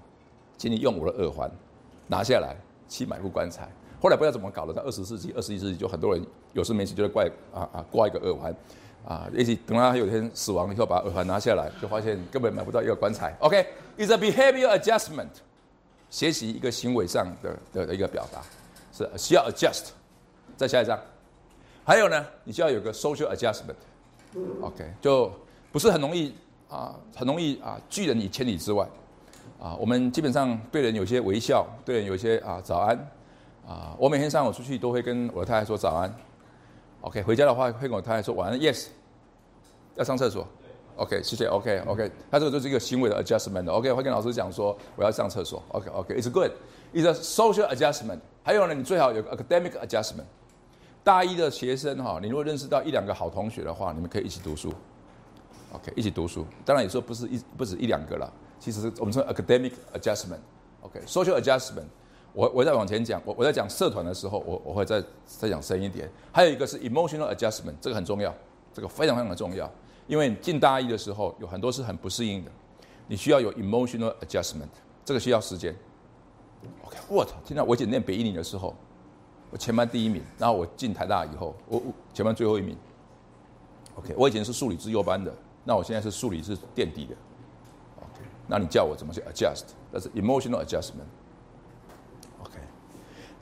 [0.57, 1.51] 请你用我的耳环
[2.09, 2.57] 拿下来
[2.89, 3.69] 去埋伏棺材。
[4.07, 8.55] 后来不知道怎么搞的，在二十世纪、二十一世纪，就很多人有事没事就会挂啊啊挂一个耳环。
[9.05, 13.35] 啊，一起等他有一天死亡以后，把耳环拿下来，就发现根本买不到一个棺材。
[13.41, 15.27] OK，is a behavior adjustment，
[16.09, 18.41] 学习一个行为上的的的一个表达，
[18.93, 19.89] 是需要 adjust。
[20.57, 20.97] 再下一张，
[21.85, 23.75] 还有呢，你需要有个 social adjustment。
[24.61, 25.33] OK，就
[25.73, 26.33] 不是很容易
[26.69, 28.89] 啊，很容易啊，拒人以千里之外。
[29.61, 33.11] 啊，我们基本上对人有些微笑，对人有些啊早安。
[33.67, 36.15] 啊，我每天上午出去都会跟我的太太说早安。
[37.01, 38.87] OK，回家的话会跟我太太说晚安，Yes。
[39.97, 40.47] 要上厕所
[40.97, 48.19] ，OK，谢谢，OK，OK，他这个就是一个行为的 adjustment，OK，会跟老师讲说我要上厕所，OK，OK，It's good，It's a social adjustment。
[48.43, 50.27] 还有呢，你最好有个 academic adjustment。
[51.03, 54.73] 大一的学生哈，你如果认识到一两个好同学的话，你们可以一起读书
[55.73, 56.47] ，OK，一起读书。
[56.65, 61.87] 当然有时候不是一不止一两个了，其实我们说 academic adjustment，OK，social adjustment。
[62.37, 66.07] 我我在往前讲，我我在讲社团的时候，我我会再再讲深一点。
[66.31, 68.33] 还有一个是 emotional adjustment，这个很重要。
[68.75, 69.69] 这个非常非常的重要。
[70.07, 72.51] 因为进大一的时候有很多是很不适应的，
[73.09, 74.69] 你需要有 emotional adjustment，
[75.03, 75.75] 这个需要时间。
[76.85, 77.33] OK，我操！
[77.43, 78.75] 听到我以前念北一女的时候，
[79.51, 82.77] 我全班第一名，然后我进台大以后，我我全班最后一名。
[83.95, 85.35] OK，我以前是数理自优班的，
[85.65, 87.15] 那我现在是数理是垫底的。
[87.97, 89.65] OK，那你叫我怎么去 adjust？
[89.91, 91.09] 那是 emotional adjustment。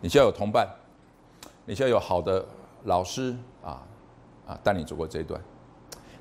[0.04, 0.68] 你需要有同伴，
[1.64, 2.44] 你需要有好的
[2.82, 3.34] 老师
[3.64, 3.80] 啊
[4.46, 5.40] 啊带你走过这一段。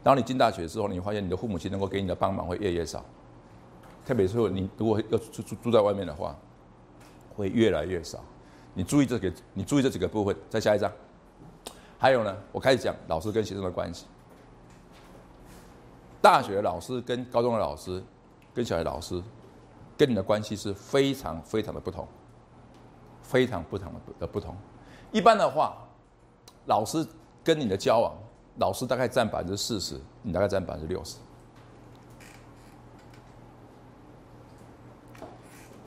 [0.01, 3.03] 然后你进大学之后，你发现你的父母亲能够给你的帮忙会越来越少，
[4.05, 6.33] 特别是你如果要住住住在外面的话，
[7.35, 8.23] 会越来越少。
[8.73, 10.33] 你注意这个，你注意这几个部分。
[10.49, 10.89] 再下一张。
[11.99, 14.05] 还有呢，我开始讲老师跟学生的关系。
[16.21, 18.01] 大学老师跟高中的老师，
[18.53, 19.21] 跟小学老师，
[19.97, 22.07] 跟你的关系是非常非常的不同，
[23.23, 24.55] 非常不同的的不同。
[25.11, 25.75] 一般的话，
[26.67, 27.03] 老师
[27.43, 28.13] 跟你的交往，
[28.59, 31.17] 老师大概占百分之四十，你大概占百分之六十。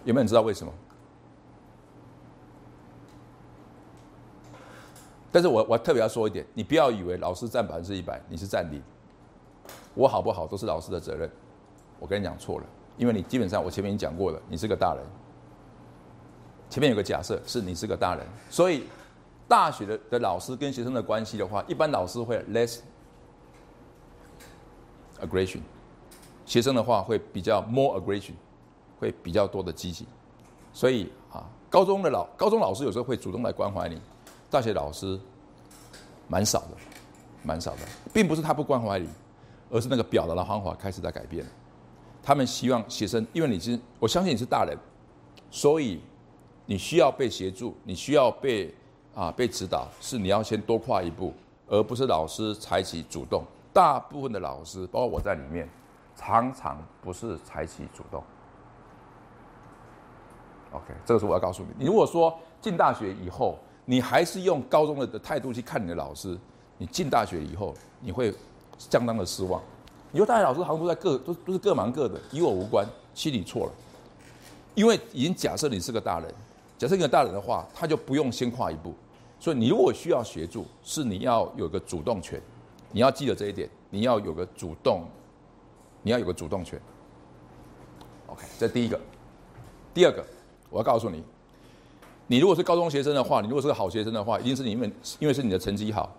[0.04, 0.72] 有没有人知道为什么？
[5.32, 8.82] 但是我我特别要说一点，你不要以为老师占百分之一百，你是占零。
[9.94, 11.30] 我好不好都是老师的责任，
[11.98, 12.66] 我跟你讲错了，
[12.96, 15.04] 因为你基本上我前面已经讲过了，你是个大人。
[16.68, 18.84] 前面有个假设是你是个大人，所以
[19.48, 22.78] 大学的的老师跟学生的关系的话，一般老师会 less
[25.20, 25.60] aggression，
[26.44, 28.34] 学生的话会比较 more aggression，
[28.98, 30.06] 会比较多的积极。
[30.72, 34.00] 所以啊，高中的老高中老师有时候会主动来关怀你，
[34.50, 35.18] 大学老师
[36.28, 36.76] 蛮少的，
[37.42, 37.80] 蛮少的，
[38.12, 39.08] 并不是他不关怀你。
[39.68, 41.44] 而是那个表达的方法开始在改变，
[42.22, 44.78] 他们希望学生，因为你是我相信你是大人，
[45.50, 46.00] 所以
[46.66, 48.74] 你需要被协助，你需要被
[49.14, 51.32] 啊被指导，是你要先多跨一步，
[51.66, 53.42] 而不是老师采取主动。
[53.72, 55.68] 大部分的老师，包括我在里面，
[56.14, 58.22] 常常不是采取主动。
[60.72, 61.68] OK，这个是我要告诉你。
[61.78, 66.38] 你如果说进大学以后，你还是用高中的态度去看你的老师，
[66.76, 68.34] 你进大学以后，你会。
[68.78, 69.58] 相当的失望，
[70.12, 73.72] 以后大学老师好像都在各都都是各忙各的，与我无关，心里错了。
[74.74, 76.34] 因为已经假设你是个大人，
[76.78, 78.94] 假设一个大人的话，他就不用先跨一步。
[79.38, 82.40] 所以你如果需要协助，是你要有个主动权，
[82.90, 85.04] 你要记得这一点，你要有个主动，
[86.02, 86.80] 你要有个主动权。
[88.28, 88.98] OK，这第一个。
[89.94, 90.24] 第二个，
[90.68, 91.22] 我要告诉你，
[92.26, 96.14] 你如果是高中学生的话，你如果是个好学生的话，一定是你因为因为是你的成绩好。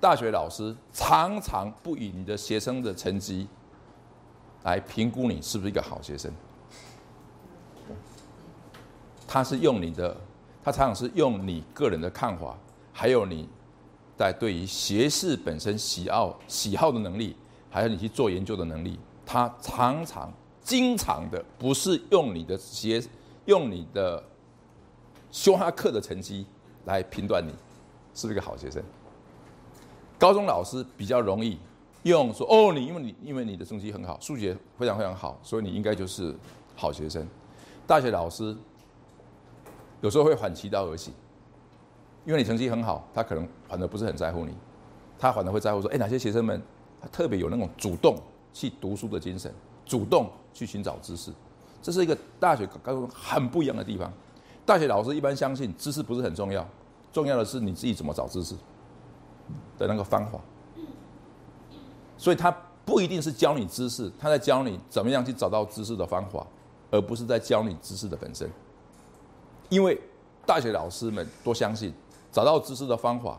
[0.00, 3.46] 大学老师常常不以你的学生的成绩
[4.62, 6.32] 来评估你是不是一个好学生，
[9.32, 10.16] 他是用你的，
[10.60, 12.58] 他常常是用你个人的看法，
[12.92, 13.48] 还有你
[14.16, 17.36] 在对于学士本身喜好喜好的能力，
[17.70, 20.32] 还有你去做研究的能力，他常常
[20.64, 23.00] 经常的不是用你的学
[23.44, 24.20] 用你的
[25.30, 26.44] 修哈克的成绩
[26.86, 27.52] 来评断你
[28.12, 28.82] 是不是个好学生。
[30.18, 31.56] 高中老师比较容易
[32.02, 36.34] 用说哦，你因为你因为你的成绩很好，数学非常非常好，所以你应该就是
[36.74, 37.24] 好学生。
[37.86, 38.56] 大学老师
[40.00, 41.12] 有时候会反其道而行，
[42.24, 44.52] 因为你成绩很好，他可能反而不是很在乎你，
[45.18, 46.60] 他反而会在乎说，哎，哪些学生们
[47.00, 48.16] 他特别有那种主动
[48.52, 49.52] 去读书的精神，
[49.84, 51.32] 主动去寻找知识，
[51.82, 54.12] 这是一个大学高中很不一样的地方。
[54.64, 56.66] 大学老师一般相信知识不是很重要，
[57.12, 58.54] 重要的是你自己怎么找知识。
[59.78, 60.38] 的那个方法，
[62.16, 66.46] 所以他不一定是教你知识，他在教你怎么样去找到知识的方法，
[66.90, 68.48] 而不是在教你知识的本身。
[69.70, 69.98] 因为
[70.44, 71.94] 大学老师们都相信，
[72.30, 73.38] 找到知识的方法，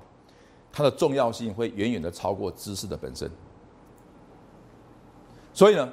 [0.73, 3.29] 它的重要性会远远的超过知识的本身。
[5.53, 5.87] 所以呢，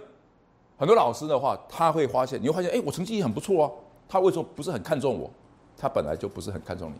[0.79, 3.71] 很多老师的话，他会发现，你会发现，哎，我成绩很不错啊，
[4.09, 5.31] 他为什么不是很看重我？
[5.77, 6.97] 他本来就不是很看重你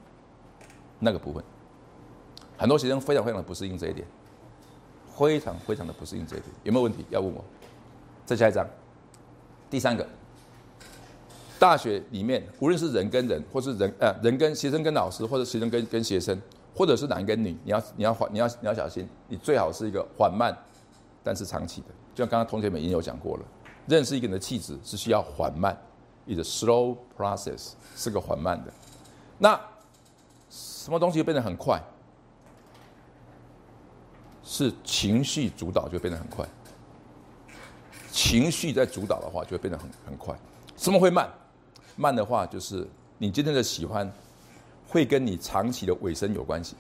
[0.99, 1.43] 那个部分。
[2.57, 4.05] 很多学生非常非常的不适应这一点，
[5.17, 7.45] 非常非常的不适应这一点，有没有问题要问我？
[8.27, 8.69] 再下一张，
[9.71, 10.05] 第三个，
[11.59, 16.41] 大学里面无论是人跟人，或是人呃人跟学生跟老师，或者学生跟跟学生，
[16.75, 20.57] 或者是男跟女，你要你要缓你要你要小心，你最好是一个缓慢，
[21.23, 21.89] 但是长期的。
[22.15, 23.43] 就像刚刚同学们已经有讲过了，
[23.87, 25.77] 认识一个人的气质是需要缓慢，
[26.27, 28.73] 一个 slow process 是个缓慢的。
[29.39, 29.61] 那
[30.49, 31.81] 什么东西变得很快？
[34.43, 36.43] 是情绪主导就变得很快，
[38.11, 40.35] 情绪在主导的话就会变得很很快。
[40.75, 41.29] 什么会慢？
[41.99, 42.89] 慢的话就是
[43.19, 44.11] 你今天的喜欢，
[44.89, 46.77] 会跟你长期的尾声有关系。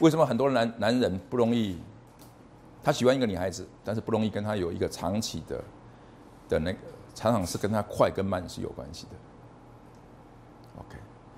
[0.00, 1.78] 为什么很多男男人不容易？
[2.82, 5.64] 他喜欢一个女孩子，但是不容易跟他有一个长期的
[6.48, 6.78] 的那个，
[7.14, 9.12] 常常是跟他快跟慢是有关系的。
[10.78, 10.96] OK，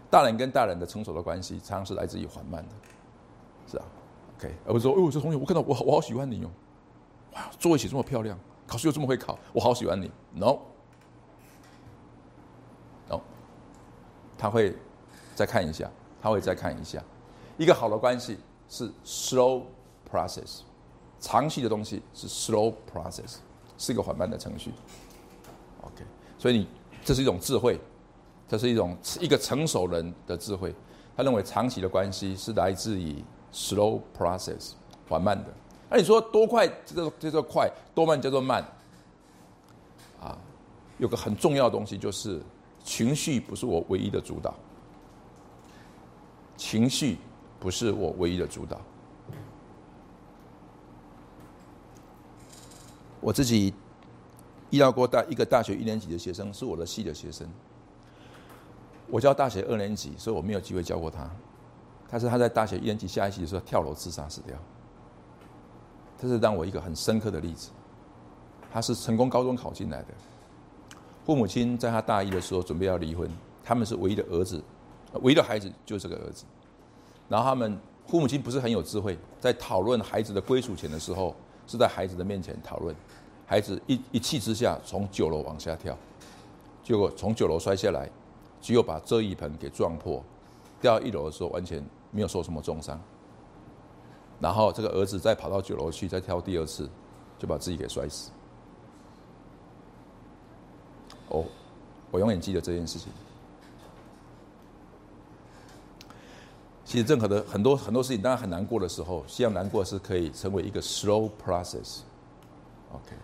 [0.08, 2.74] 大人跟大人的成熟的关系，常常是来自于缓慢的，
[3.70, 3.84] 是啊。
[4.38, 6.50] OK，而不是说，哦，这同学，我看到我我好喜欢你哦，
[7.34, 10.10] 哇，作业写这么漂亮，考试又这么会考，我好喜欢你。
[10.32, 10.60] No，No，
[14.38, 14.74] 他会
[15.34, 15.90] 再看一下，
[16.20, 17.02] 他会再看一下。
[17.58, 18.38] 一个好的关系
[18.68, 19.62] 是 slow
[20.10, 20.60] process。
[21.20, 23.36] 长期的东西是 slow process，
[23.78, 24.72] 是一个缓慢的程序。
[25.82, 26.04] OK，
[26.36, 26.68] 所以你
[27.04, 27.78] 这是一种智慧，
[28.48, 30.74] 这是一种一个成熟人的智慧。
[31.16, 34.72] 他认为长期的关系是来自于 slow process，
[35.08, 35.52] 缓慢的。
[35.92, 38.64] 那你说多快这个叫做快，多慢叫做慢？
[40.22, 40.38] 啊，
[40.96, 42.40] 有个很重要的东西就是
[42.82, 44.54] 情绪不是我唯一的主导，
[46.56, 47.18] 情绪
[47.60, 48.80] 不是我唯一的主导。
[53.20, 53.74] 我自己
[54.70, 57.46] 遇到过大一个大学一年级的学生，是我的系的学生。
[59.08, 61.30] 我教大学二年级，所以我没有机会教过他。
[62.10, 64.56] 但是他在大学一年级下一期的时候跳楼自杀死掉。
[66.22, 67.70] 这是让我一个很深刻的例子。
[68.72, 70.08] 他是成功高中考进来的，
[71.26, 73.28] 父母亲在他大一的时候准备要离婚，
[73.64, 74.62] 他们是唯一的儿子，
[75.22, 76.44] 唯一的孩子就是这个儿子。
[77.28, 81.34] 然后他们父母亲不是很有智慧，在讨论孩子的归属权的时候。
[81.64, 82.94] 是在孩子的面前讨论，
[83.46, 85.96] 孩子一一气之下从九楼往下跳，
[86.82, 88.10] 结果从九楼摔下来，
[88.60, 90.22] 只有把遮雨棚给撞破，
[90.80, 93.00] 掉到一楼的时候完全没有受什么重伤。
[94.42, 96.90] 然后这个儿子再跑到九楼去再跳第二次，
[97.38, 98.32] 就把自己给摔死。
[101.28, 101.44] 哦，
[102.10, 103.12] 我永远记得这件事情。
[106.84, 113.14] 其实任何的很多很多事情，当然很难过的时候，希望难过是可以成为一个 slow process，OK，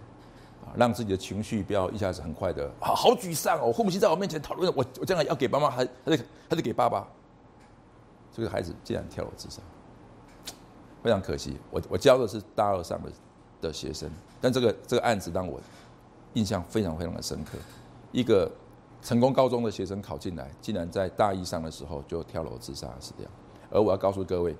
[0.64, 7.06] 啊，让自己的情绪不要一下子很快的，好好沮丧哦，父母亲在我面前讨论，我我将来要给妈妈，还还得还得给爸爸，
[8.32, 9.60] 这个孩子竟然跳楼自杀，
[11.08, 11.56] 非常可惜。
[11.70, 13.10] 我我教的是大二上的
[13.62, 14.10] 的学生，
[14.42, 15.58] 但这个这个案子让我
[16.34, 17.56] 印象非常非常的深刻，
[18.12, 18.50] 一个
[19.00, 23.26] 成功高中的学生考进来，竟然在大一上的时候就跳楼自杀死掉。
[23.70, 24.54] 而我要告诉各位，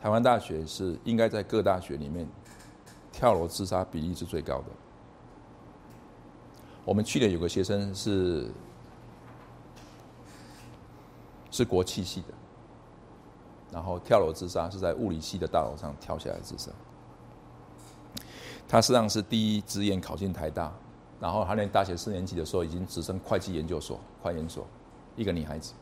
[0.00, 2.26] 台湾大学是应该在各大学里面
[3.12, 4.64] 跳楼自杀比例是最高的。
[6.86, 8.50] 我们去年有个学生是
[11.50, 12.28] 是国企系的，
[13.72, 16.70] 然后跳楼自杀是在物理系的大楼上跳下来自杀。
[18.68, 20.72] 他实际上是第一志愿考进台大，
[21.20, 24.66] 然后他念大学四年级的时候已经直升会计研究所、会研所，
[25.16, 25.72] 一个女孩子。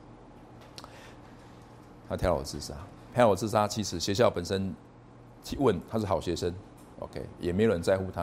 [2.09, 2.75] 他跳楼自杀，
[3.15, 4.75] 跳楼自杀，其实学校本身
[5.45, 6.53] 去问他是好学生
[6.99, 8.23] ，OK，也没有人在乎他。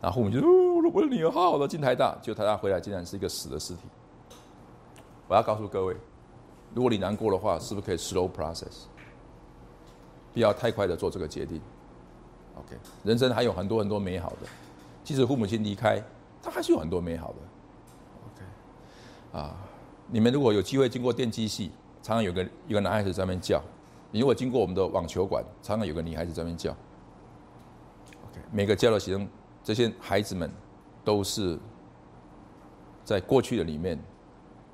[0.00, 0.50] 然后父母就说
[0.92, 3.82] ：“我的女儿好好的进台大，就台大回来竟然是一个死的尸体。”
[5.28, 5.96] 我要告诉各位，
[6.74, 8.84] 如果你难过的话，是不是可以 slow process，
[10.32, 11.60] 不要太快的做这个决定
[12.56, 14.48] ？OK，人生还有很多很多美好的，
[15.04, 16.02] 即使父母亲离开，
[16.42, 17.36] 他还是有很多美好的。
[18.26, 19.56] OK，啊，
[20.08, 21.70] 你们如果有机会经过电机系。
[22.04, 23.62] 常常有个一个男孩子在那边叫，
[24.10, 26.72] 你如果经过我们的网球馆，常常有个女孩子在那边叫。
[26.72, 29.28] OK，每个叫的学生，
[29.62, 30.50] 这些孩子们
[31.04, 31.56] 都是
[33.04, 33.96] 在过去的里面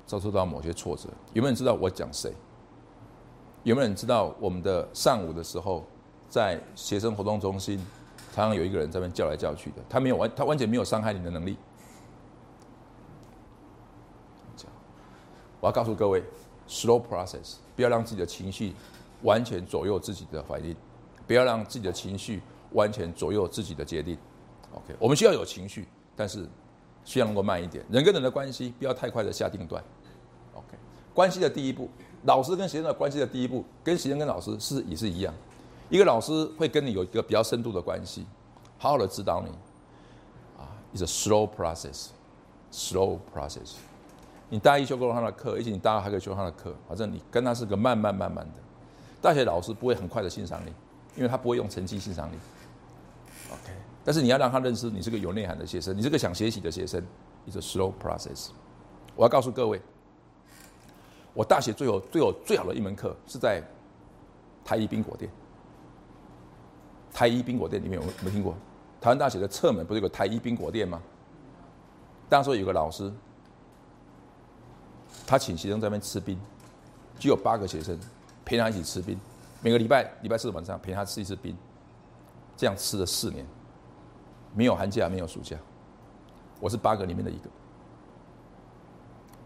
[0.09, 1.07] 遭受到某些挫折。
[1.33, 2.33] 有没有人知道我讲谁？
[3.61, 5.85] 有没有人知道我们的上午的时候，
[6.27, 7.77] 在学生活动中心，
[8.33, 11.55] 常常有一个人在那边叫来叫去的，他没有完，他完全没有伤害你的能力。
[15.59, 16.23] 我要告诉各位。
[16.71, 18.75] Slow process，不要让自己的情绪
[19.23, 20.75] 完全左右自己的反应，
[21.25, 24.15] 不要让自己的情绪完全左右自己的决定。
[24.75, 26.47] OK，我们需要有情绪，但是
[27.03, 27.83] 需要能够慢一点。
[27.89, 29.83] 人跟人的关系不要太快的下定断。
[30.59, 30.77] OK，
[31.13, 31.89] 关系的第一步，
[32.23, 35.33] 老师跟学生的关系的第一步，跟学生跟老师是也是一样。
[35.89, 38.25] 一个老师会跟你有一个比较深度的关系，
[38.77, 39.49] 好好的指导你。
[40.61, 43.75] 啊，is a slow process，slow process。
[44.49, 48.53] 你大一修过他的课，而且你大二还可以修他的课，反正你跟他是个慢慢慢慢的。
[49.21, 50.73] 大学老师不会很快的欣赏你，
[51.15, 52.37] 因为他不会用成绩欣赏你。
[53.51, 53.71] OK，
[54.03, 57.01] 但是你要让他认识你是个有内涵的学生，你是个想学习的学生
[57.47, 58.49] It's a slow process。
[59.15, 59.81] 我要告诉各位，
[61.33, 63.63] 我大学最有最有最好的一门课是在
[64.63, 65.29] 台一冰果店。
[67.13, 68.55] 台一冰果店里面有没听过？
[69.01, 71.01] 台湾大学的侧门不是有个台一冰果店吗？
[72.27, 73.11] 当时有个老师。
[75.25, 76.39] 他请学生在那边吃冰，
[77.19, 77.99] 就有八个学生
[78.43, 79.19] 陪他一起吃冰。
[79.61, 81.55] 每个礼拜礼拜四晚上陪他吃一次冰，
[82.57, 83.45] 这样吃了四年，
[84.55, 85.55] 没有寒假，没有暑假，
[86.59, 87.49] 我是八个里面的一个。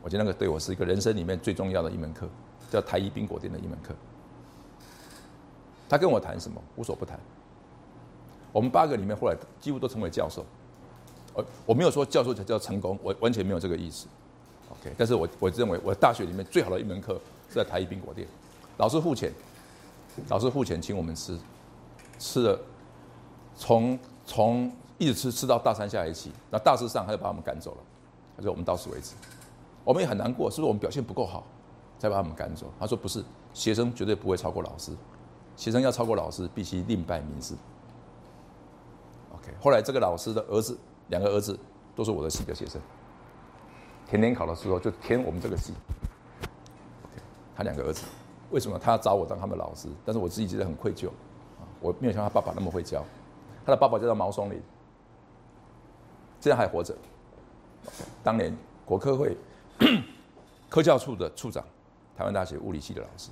[0.03, 2.27] 我觉得那个对我是一个人生里面最重要的一门课，
[2.69, 3.95] 叫台一冰果店的一门课。
[5.89, 7.19] 他跟我谈什么，无所不谈。
[8.51, 10.45] 我们八个里面后来几乎都成为教授，
[11.35, 14.05] 呃，我没有说教授才叫成功，我完全没有这个意思。
[14.69, 17.13] OK，但是我我认为我大学里面最好的一门课
[17.47, 18.27] 是在台一冰果店，
[18.77, 19.31] 老师付钱，
[20.29, 21.37] 老师付钱请我们吃，
[22.19, 22.59] 吃了，
[23.55, 27.77] 从从一直吃吃到大三下学期，那大四上他就把我们赶走了，
[28.37, 29.13] 他说我们到此为止，
[29.83, 31.43] 我们也很难过，是不是我们表现不够好，
[31.99, 32.67] 才把他们赶走？
[32.79, 33.23] 他说不是，
[33.53, 34.91] 学生绝对不会超过老师，
[35.55, 37.53] 学生要超过老师必须另拜名师。
[39.33, 40.77] OK，后来这个老师的儿子，
[41.09, 41.59] 两个儿子
[41.95, 42.81] 都是我的系的学生。
[44.07, 45.73] 填联考的时候就填我们这个系。
[47.55, 48.05] 他两个儿子，
[48.51, 49.87] 为什么他要找我当他们老师？
[50.05, 51.09] 但是我自己觉得很愧疚，
[51.79, 53.03] 我没有像他爸爸那么会教。
[53.65, 54.61] 他的爸爸叫做毛松林，
[56.39, 56.95] 现在还活着。
[58.23, 58.55] 当年
[58.85, 59.37] 国科会
[60.69, 61.63] 科教处的处长，
[62.17, 63.29] 台湾大学物理系的老师，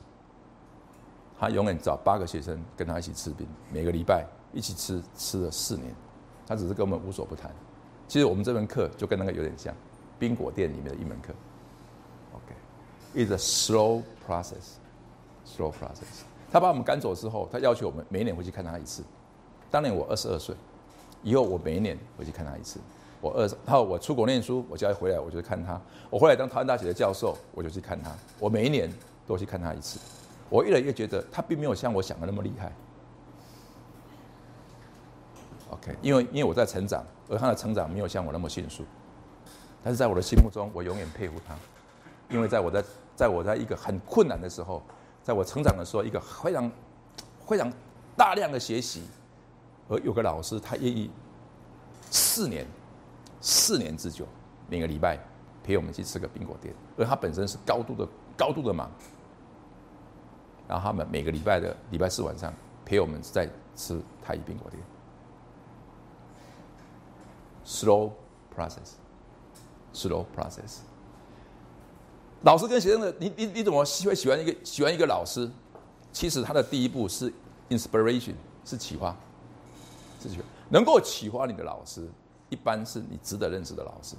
[1.39, 5.93] 他永远找八个学生跟他一起吃冰，每个礼拜一起吃，吃了四年。
[6.47, 7.49] 他只是跟我们无所不谈。
[8.07, 9.73] 其实我们这门课就跟那个有点像。
[10.19, 11.33] 冰果店里面的一门课
[12.35, 16.21] ，OK，is a slow process，slow process。
[16.51, 19.03] 他把我们赶走之后，他要求我们每一年回去看他一次。
[19.71, 20.55] 当年我二十二岁，
[21.23, 22.79] 以后我每一年回去看他一次。
[23.21, 25.79] 我二，然后我出国念书，我就要回来，我就看他。
[26.09, 28.11] 我回来当台湾大学的教授，我就去看他。
[28.39, 28.91] 我每一年
[29.27, 29.99] 都去看他一次。
[30.49, 32.73] 我越来越觉得他并没有像我想的那么厉害。
[35.69, 38.83] OK，因为因为我在成长，而他的成长没有像我那么迅速。
[39.83, 41.55] 但是在我的心目中，我永远佩服他，
[42.27, 42.83] 因为在我在
[43.15, 44.81] 在我在一个很困难的时候，
[45.23, 46.71] 在我成长的时候，一个非常
[47.47, 47.71] 非常
[48.17, 49.03] 大量的学习，
[49.87, 51.09] 而有个老师他愿意
[52.09, 52.65] 四年
[53.41, 54.25] 四年之久，
[54.69, 55.19] 每个礼拜
[55.63, 58.07] 陪我们去吃个苹果店，而他本身是高度的
[58.37, 58.89] 高度的忙，
[60.67, 62.53] 然后他们每个礼拜的礼拜四晚上
[62.85, 64.81] 陪我们在吃太一苹果店
[67.65, 68.11] ，slow
[68.55, 68.93] process。
[69.93, 70.77] Slow process。
[72.43, 75.51] 老师跟学生的，你你你怎么会喜欢一个喜欢一个老师？
[76.13, 77.29] 其实他的第一步是
[77.69, 79.13] inspiration，是启发，
[80.21, 80.43] 是启发。
[80.69, 82.09] 能够启发你的老师，
[82.51, 84.15] 一般是你值得认识的老师。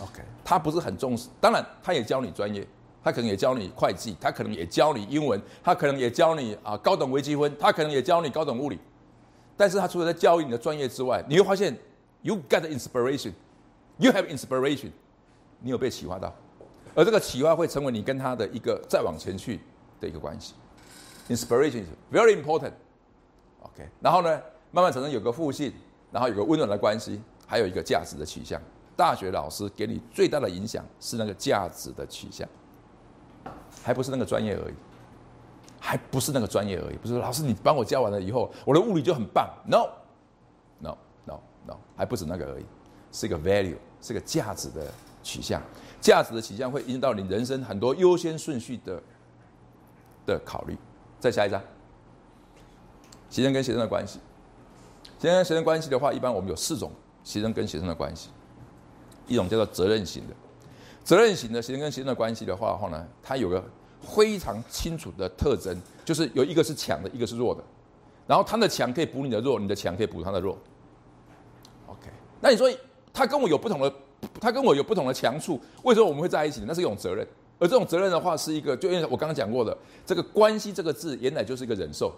[0.00, 2.66] OK，他不是很重视，当然他也教你专业，
[3.02, 8.78] 他可能也教你会计，他可能也教你英文，他可能也教你啊高等微积分，他可能也教你高等物理。
[9.56, 11.76] 但是他除了在教育你的专业之外，你会发现
[12.22, 13.32] you get inspiration。
[13.96, 14.90] You have inspiration，
[15.60, 16.34] 你有被启发到，
[16.96, 19.60] 而这个启发会成为你跟他的一个再往前去
[20.00, 20.54] 的一个关系。
[21.28, 22.72] Inspiration is very important。
[23.60, 25.72] OK，然后呢，慢慢产生有个互信，
[26.14, 28.62] 然后有个温暖的关系，还有一个价值的取向。
[28.96, 32.48] 大学老师给你最大的影响是那个价值的取向，
[33.82, 34.74] 还不是那个专业而已，
[35.80, 36.96] 还不是那个专业而已。
[36.98, 39.52] 不是老师你帮我教完了以后，我的物理就很棒。
[39.66, 42.64] No，No，No，No，还不止那个而已。
[43.10, 44.86] 是一个 value，是个价值的
[45.24, 45.60] 取向，
[46.00, 49.02] 价值的取向会影响到你人生很多优先顺序的
[50.24, 50.78] 的考虑。
[51.18, 51.60] 再下一张，
[53.28, 54.20] 学生跟学生的关系，
[55.24, 56.90] 学生跟学生关系的话，一般我们有四种
[57.22, 58.28] 学生跟学生的关系，
[59.26, 60.34] 一种叫做责任型的，
[61.02, 63.64] 责任型的学生跟学生的关系的话，话呢，它有个
[64.02, 65.74] 非常清楚的特征，
[66.04, 67.64] 就是有一个是强的，一个是弱的，
[68.26, 70.58] 然后他的强可以补你的弱，你的强可以补他的弱。
[71.86, 72.10] OK，
[72.40, 72.70] 那你说？
[73.14, 73.94] 他跟我有不同的，
[74.40, 76.66] 他跟我有不同的强处，为什么我们会在一起呢？
[76.68, 77.24] 那是一种责任，
[77.60, 79.74] 而这种责任的话，是一个，就因为我刚刚讲过的，
[80.04, 82.12] 这个关系这个字，原来就是一个忍受，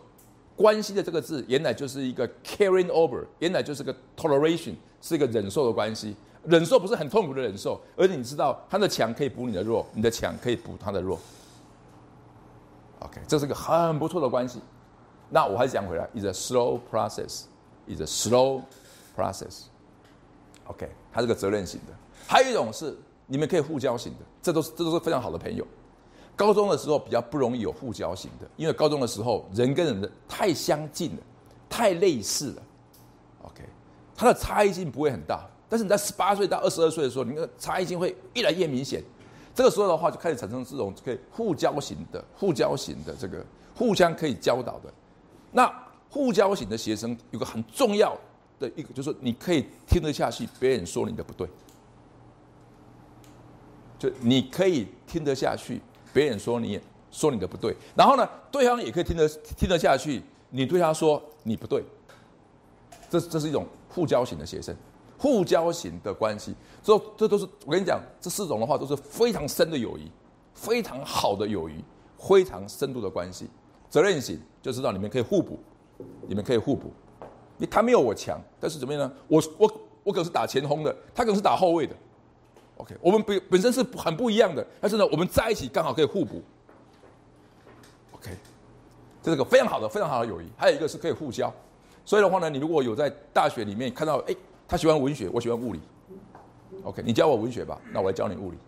[0.57, 6.17] 关系的这个字，原来就是一个 carrying over，原来就是个 toleration，是一个忍受的关系。
[6.45, 11.19] 忍受不是很痛苦的忍受，而且你知道，他的强可以补你的弱，你的强可以补他的弱。
[13.01, 14.61] OK，这是个很不错的关系。
[15.29, 18.63] 那我还是讲回来，is a slow process，is a slow
[19.17, 19.65] process。
[20.69, 21.93] OK，他是个责任型的。
[22.29, 22.97] 还有一种是
[23.27, 25.67] 你们可以互交型的，这都是这都是非常好的朋友。
[26.37, 31.23] 高中的时候比较不容易有互交型的，因为高中的时候人跟人的太相近了，
[31.69, 32.63] 太类似了。
[33.43, 33.63] OK，
[34.15, 39.03] 它的差异性不会很大，但是你在十八岁到二十二岁的时候，你的差异性会越来越明显。
[39.55, 43.45] 这个时候的话，就开始产生这种可以互交型的、互交型的这个
[43.75, 44.93] 互相可以教导的。
[45.53, 45.73] 那
[46.11, 48.17] 互交型的学生有个很重要。
[48.59, 51.47] 的一个就是你可以听得下去，别人说你的不对，
[53.99, 55.79] 就你可以听得下去，
[56.17, 56.81] 别人说你
[57.11, 61.85] 说你的不对，然后呢，对方也可以听得听得下去，你对他说你不对，
[63.11, 64.75] 这这是一种互交型的学生，
[65.19, 70.11] 互交型的关系，这这都是我跟你讲，这四种的话都是非常深的友谊，
[70.55, 71.85] 非常好的友谊，
[72.17, 73.47] 非常深度的关系。
[73.91, 75.59] 责任型就知道你们可以互补，
[76.27, 76.91] 你们可以互补，
[77.59, 79.13] 你他没有我强，但是怎么样呢？
[79.29, 79.73] 我我
[80.05, 81.95] 我可是打前锋的，他可能是打后卫的。
[82.77, 86.43] ，OK，我们本本身是很不一样的，但是呢，我们在一起刚好可以互补。
[88.13, 88.31] OK，
[89.23, 90.47] 这是个非常好的、非常好的友谊。
[90.57, 91.53] 还有一个是可以互交，
[92.05, 94.35] 所以的话呢，你如果有在大学里面看到，哎，
[94.67, 95.81] 他喜欢文学，我喜欢物理
[96.83, 98.59] ，OK，你教我文学吧，那我来教你物理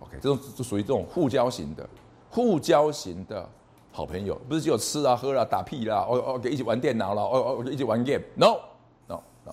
[0.00, 1.88] ，OK，这种就属于这种互交型的、
[2.30, 3.48] 互交型的
[3.92, 9.52] 好朋友，不是只有吃啊、喝啊、打屁啦，哦哦，给一起玩电脑啦，哦哦，一起玩 game，no，no，no，no，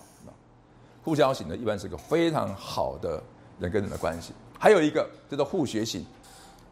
[1.04, 3.22] 互交型的一般是个非常好的
[3.62, 4.34] 人跟人的关系。
[4.60, 6.06] 还有一个叫做互学型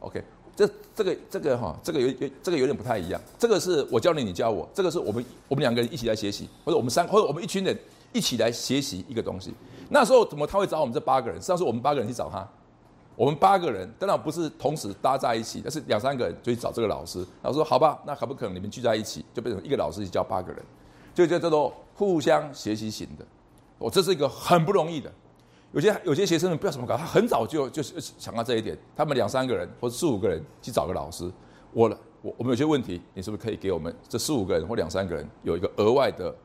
[0.01, 0.21] ，OK。
[0.55, 3.21] 这这个这个哈，这个有有这个有点不太一样。
[3.37, 4.67] 这个是我教你，你教我。
[4.73, 7.79] 这个是我们我们两个人一起来学习，或者我们三或者我们一群人
[8.11, 9.53] 一起来学习一个东西。
[9.89, 11.37] 那时候怎么他会找我们这八个人？
[11.37, 12.45] 实际上是我们八个人去找他。
[13.15, 17.25] 我们八个人当然不是同时搭在一起，但是两三个人就去找这个老师。
[17.41, 20.61] 老师说：“好吧，那可不可能你们聚在一起，就变成一个老师去教八个人？”
[21.15, 23.25] 就叫叫做互相学习型的。
[23.77, 25.09] 我这是一个很不容易的。
[25.71, 28.77] 有些有些学生们不知道怎么搞，他很早就就是想到这一点。
[28.95, 31.31] 他们两三个人或者四五个人去找个老师，
[31.73, 31.87] 我
[32.21, 36.35] 我我们有些问题，你是不是可以给我们这四五个人或两三个人有一个额外的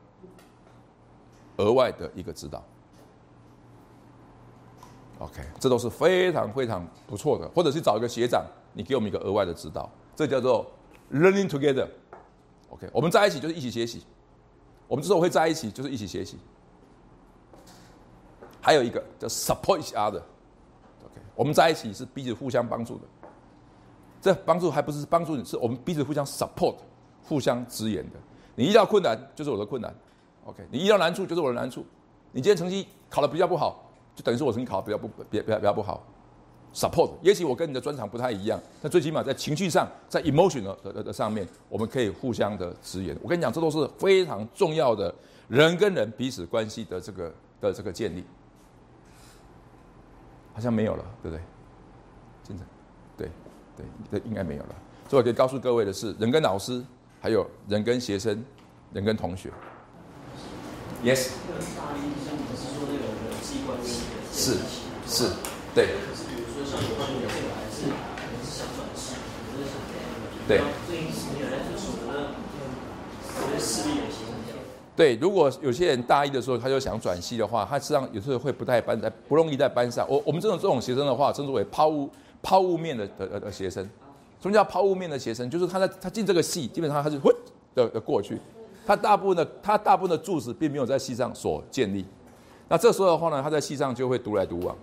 [1.57, 2.63] 额外的一个指导
[5.17, 7.47] ？OK，这都是非常非常不错的。
[7.49, 10.69] 或者是找一个学长，你给我们一个额外的指导，这叫做
[11.11, 11.87] learning together。
[12.69, 14.03] OK，我们在一起就是一起学习，
[14.87, 16.37] 我们之所以会在一起，就是一起学习。
[18.65, 23.01] 还有一个叫 support each other，OK，我们在一起是彼此互相帮助的。
[24.19, 26.77] 这帮助还不是帮助你，是我们彼此互相 support，
[27.21, 28.17] 互相支援的。
[28.55, 29.93] 你遇到困难就是我的困难
[30.45, 31.85] ，OK，你遇到难处就是我的难处。
[32.31, 36.03] 你今天成绩考的比较不好，就等于是我成绩考的比较不比比较比较不好。
[36.73, 43.15] support，也许我跟你的专长不太一样，但最起码在情绪上，在 emotion 的的的上面，我们可以互相的支援。
[43.21, 45.13] 我跟你讲，这都是非常重要的
[45.47, 47.31] 人跟人彼此关系的这个
[47.61, 48.23] 的这个建立。
[50.55, 51.43] 好像没有了，对不对？
[52.47, 52.63] 现在，
[53.17, 53.29] 对，
[53.75, 54.75] 对，这应该没有了。
[55.09, 56.81] 所以我可以告诉各位的是，人跟老师，
[57.21, 58.41] 还有人跟学生，
[58.93, 59.51] 人跟同学。
[61.03, 61.31] Yes。
[64.31, 64.57] 是
[65.05, 65.29] 是，
[65.75, 65.89] 对。
[70.47, 70.57] 对。
[70.57, 70.61] 对，
[74.95, 80.07] 对如果有些人大一的时候他就想转系的话，他实际上有时候会不太班在不容易在班上。
[80.09, 82.09] 我我们这种这种学生的话，称之为抛物
[82.41, 83.83] 抛物面的的的学生。
[84.41, 85.49] 什么叫抛物面的学生？
[85.49, 87.35] 就是他在他进这个系，基本上他是混
[87.73, 88.39] 的的过去，
[88.85, 92.05] 他大部分的他大部分的柱子并没有在系上所建立。
[92.69, 94.73] 那这时候的话呢，他在系上就会独来独往。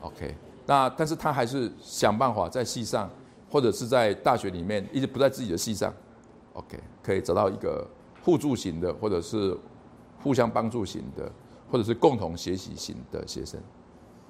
[0.00, 0.34] OK，
[0.66, 3.08] 那但是他还是想办法在系上
[3.48, 5.94] 或者是在大学里面一直不在自己的系上。
[6.54, 7.86] OK，可以找到一个。
[8.28, 9.56] 互助型的，或者是
[10.22, 11.32] 互相帮助型的，
[11.72, 13.58] 或者是共同学习型的学生，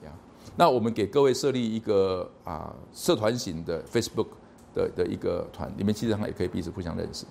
[0.04, 0.12] 呀，
[0.56, 4.28] 那我们给各位设立一个啊社团型的 Facebook
[4.72, 7.26] 的的一个团，里面基本上也可以彼此互相认识。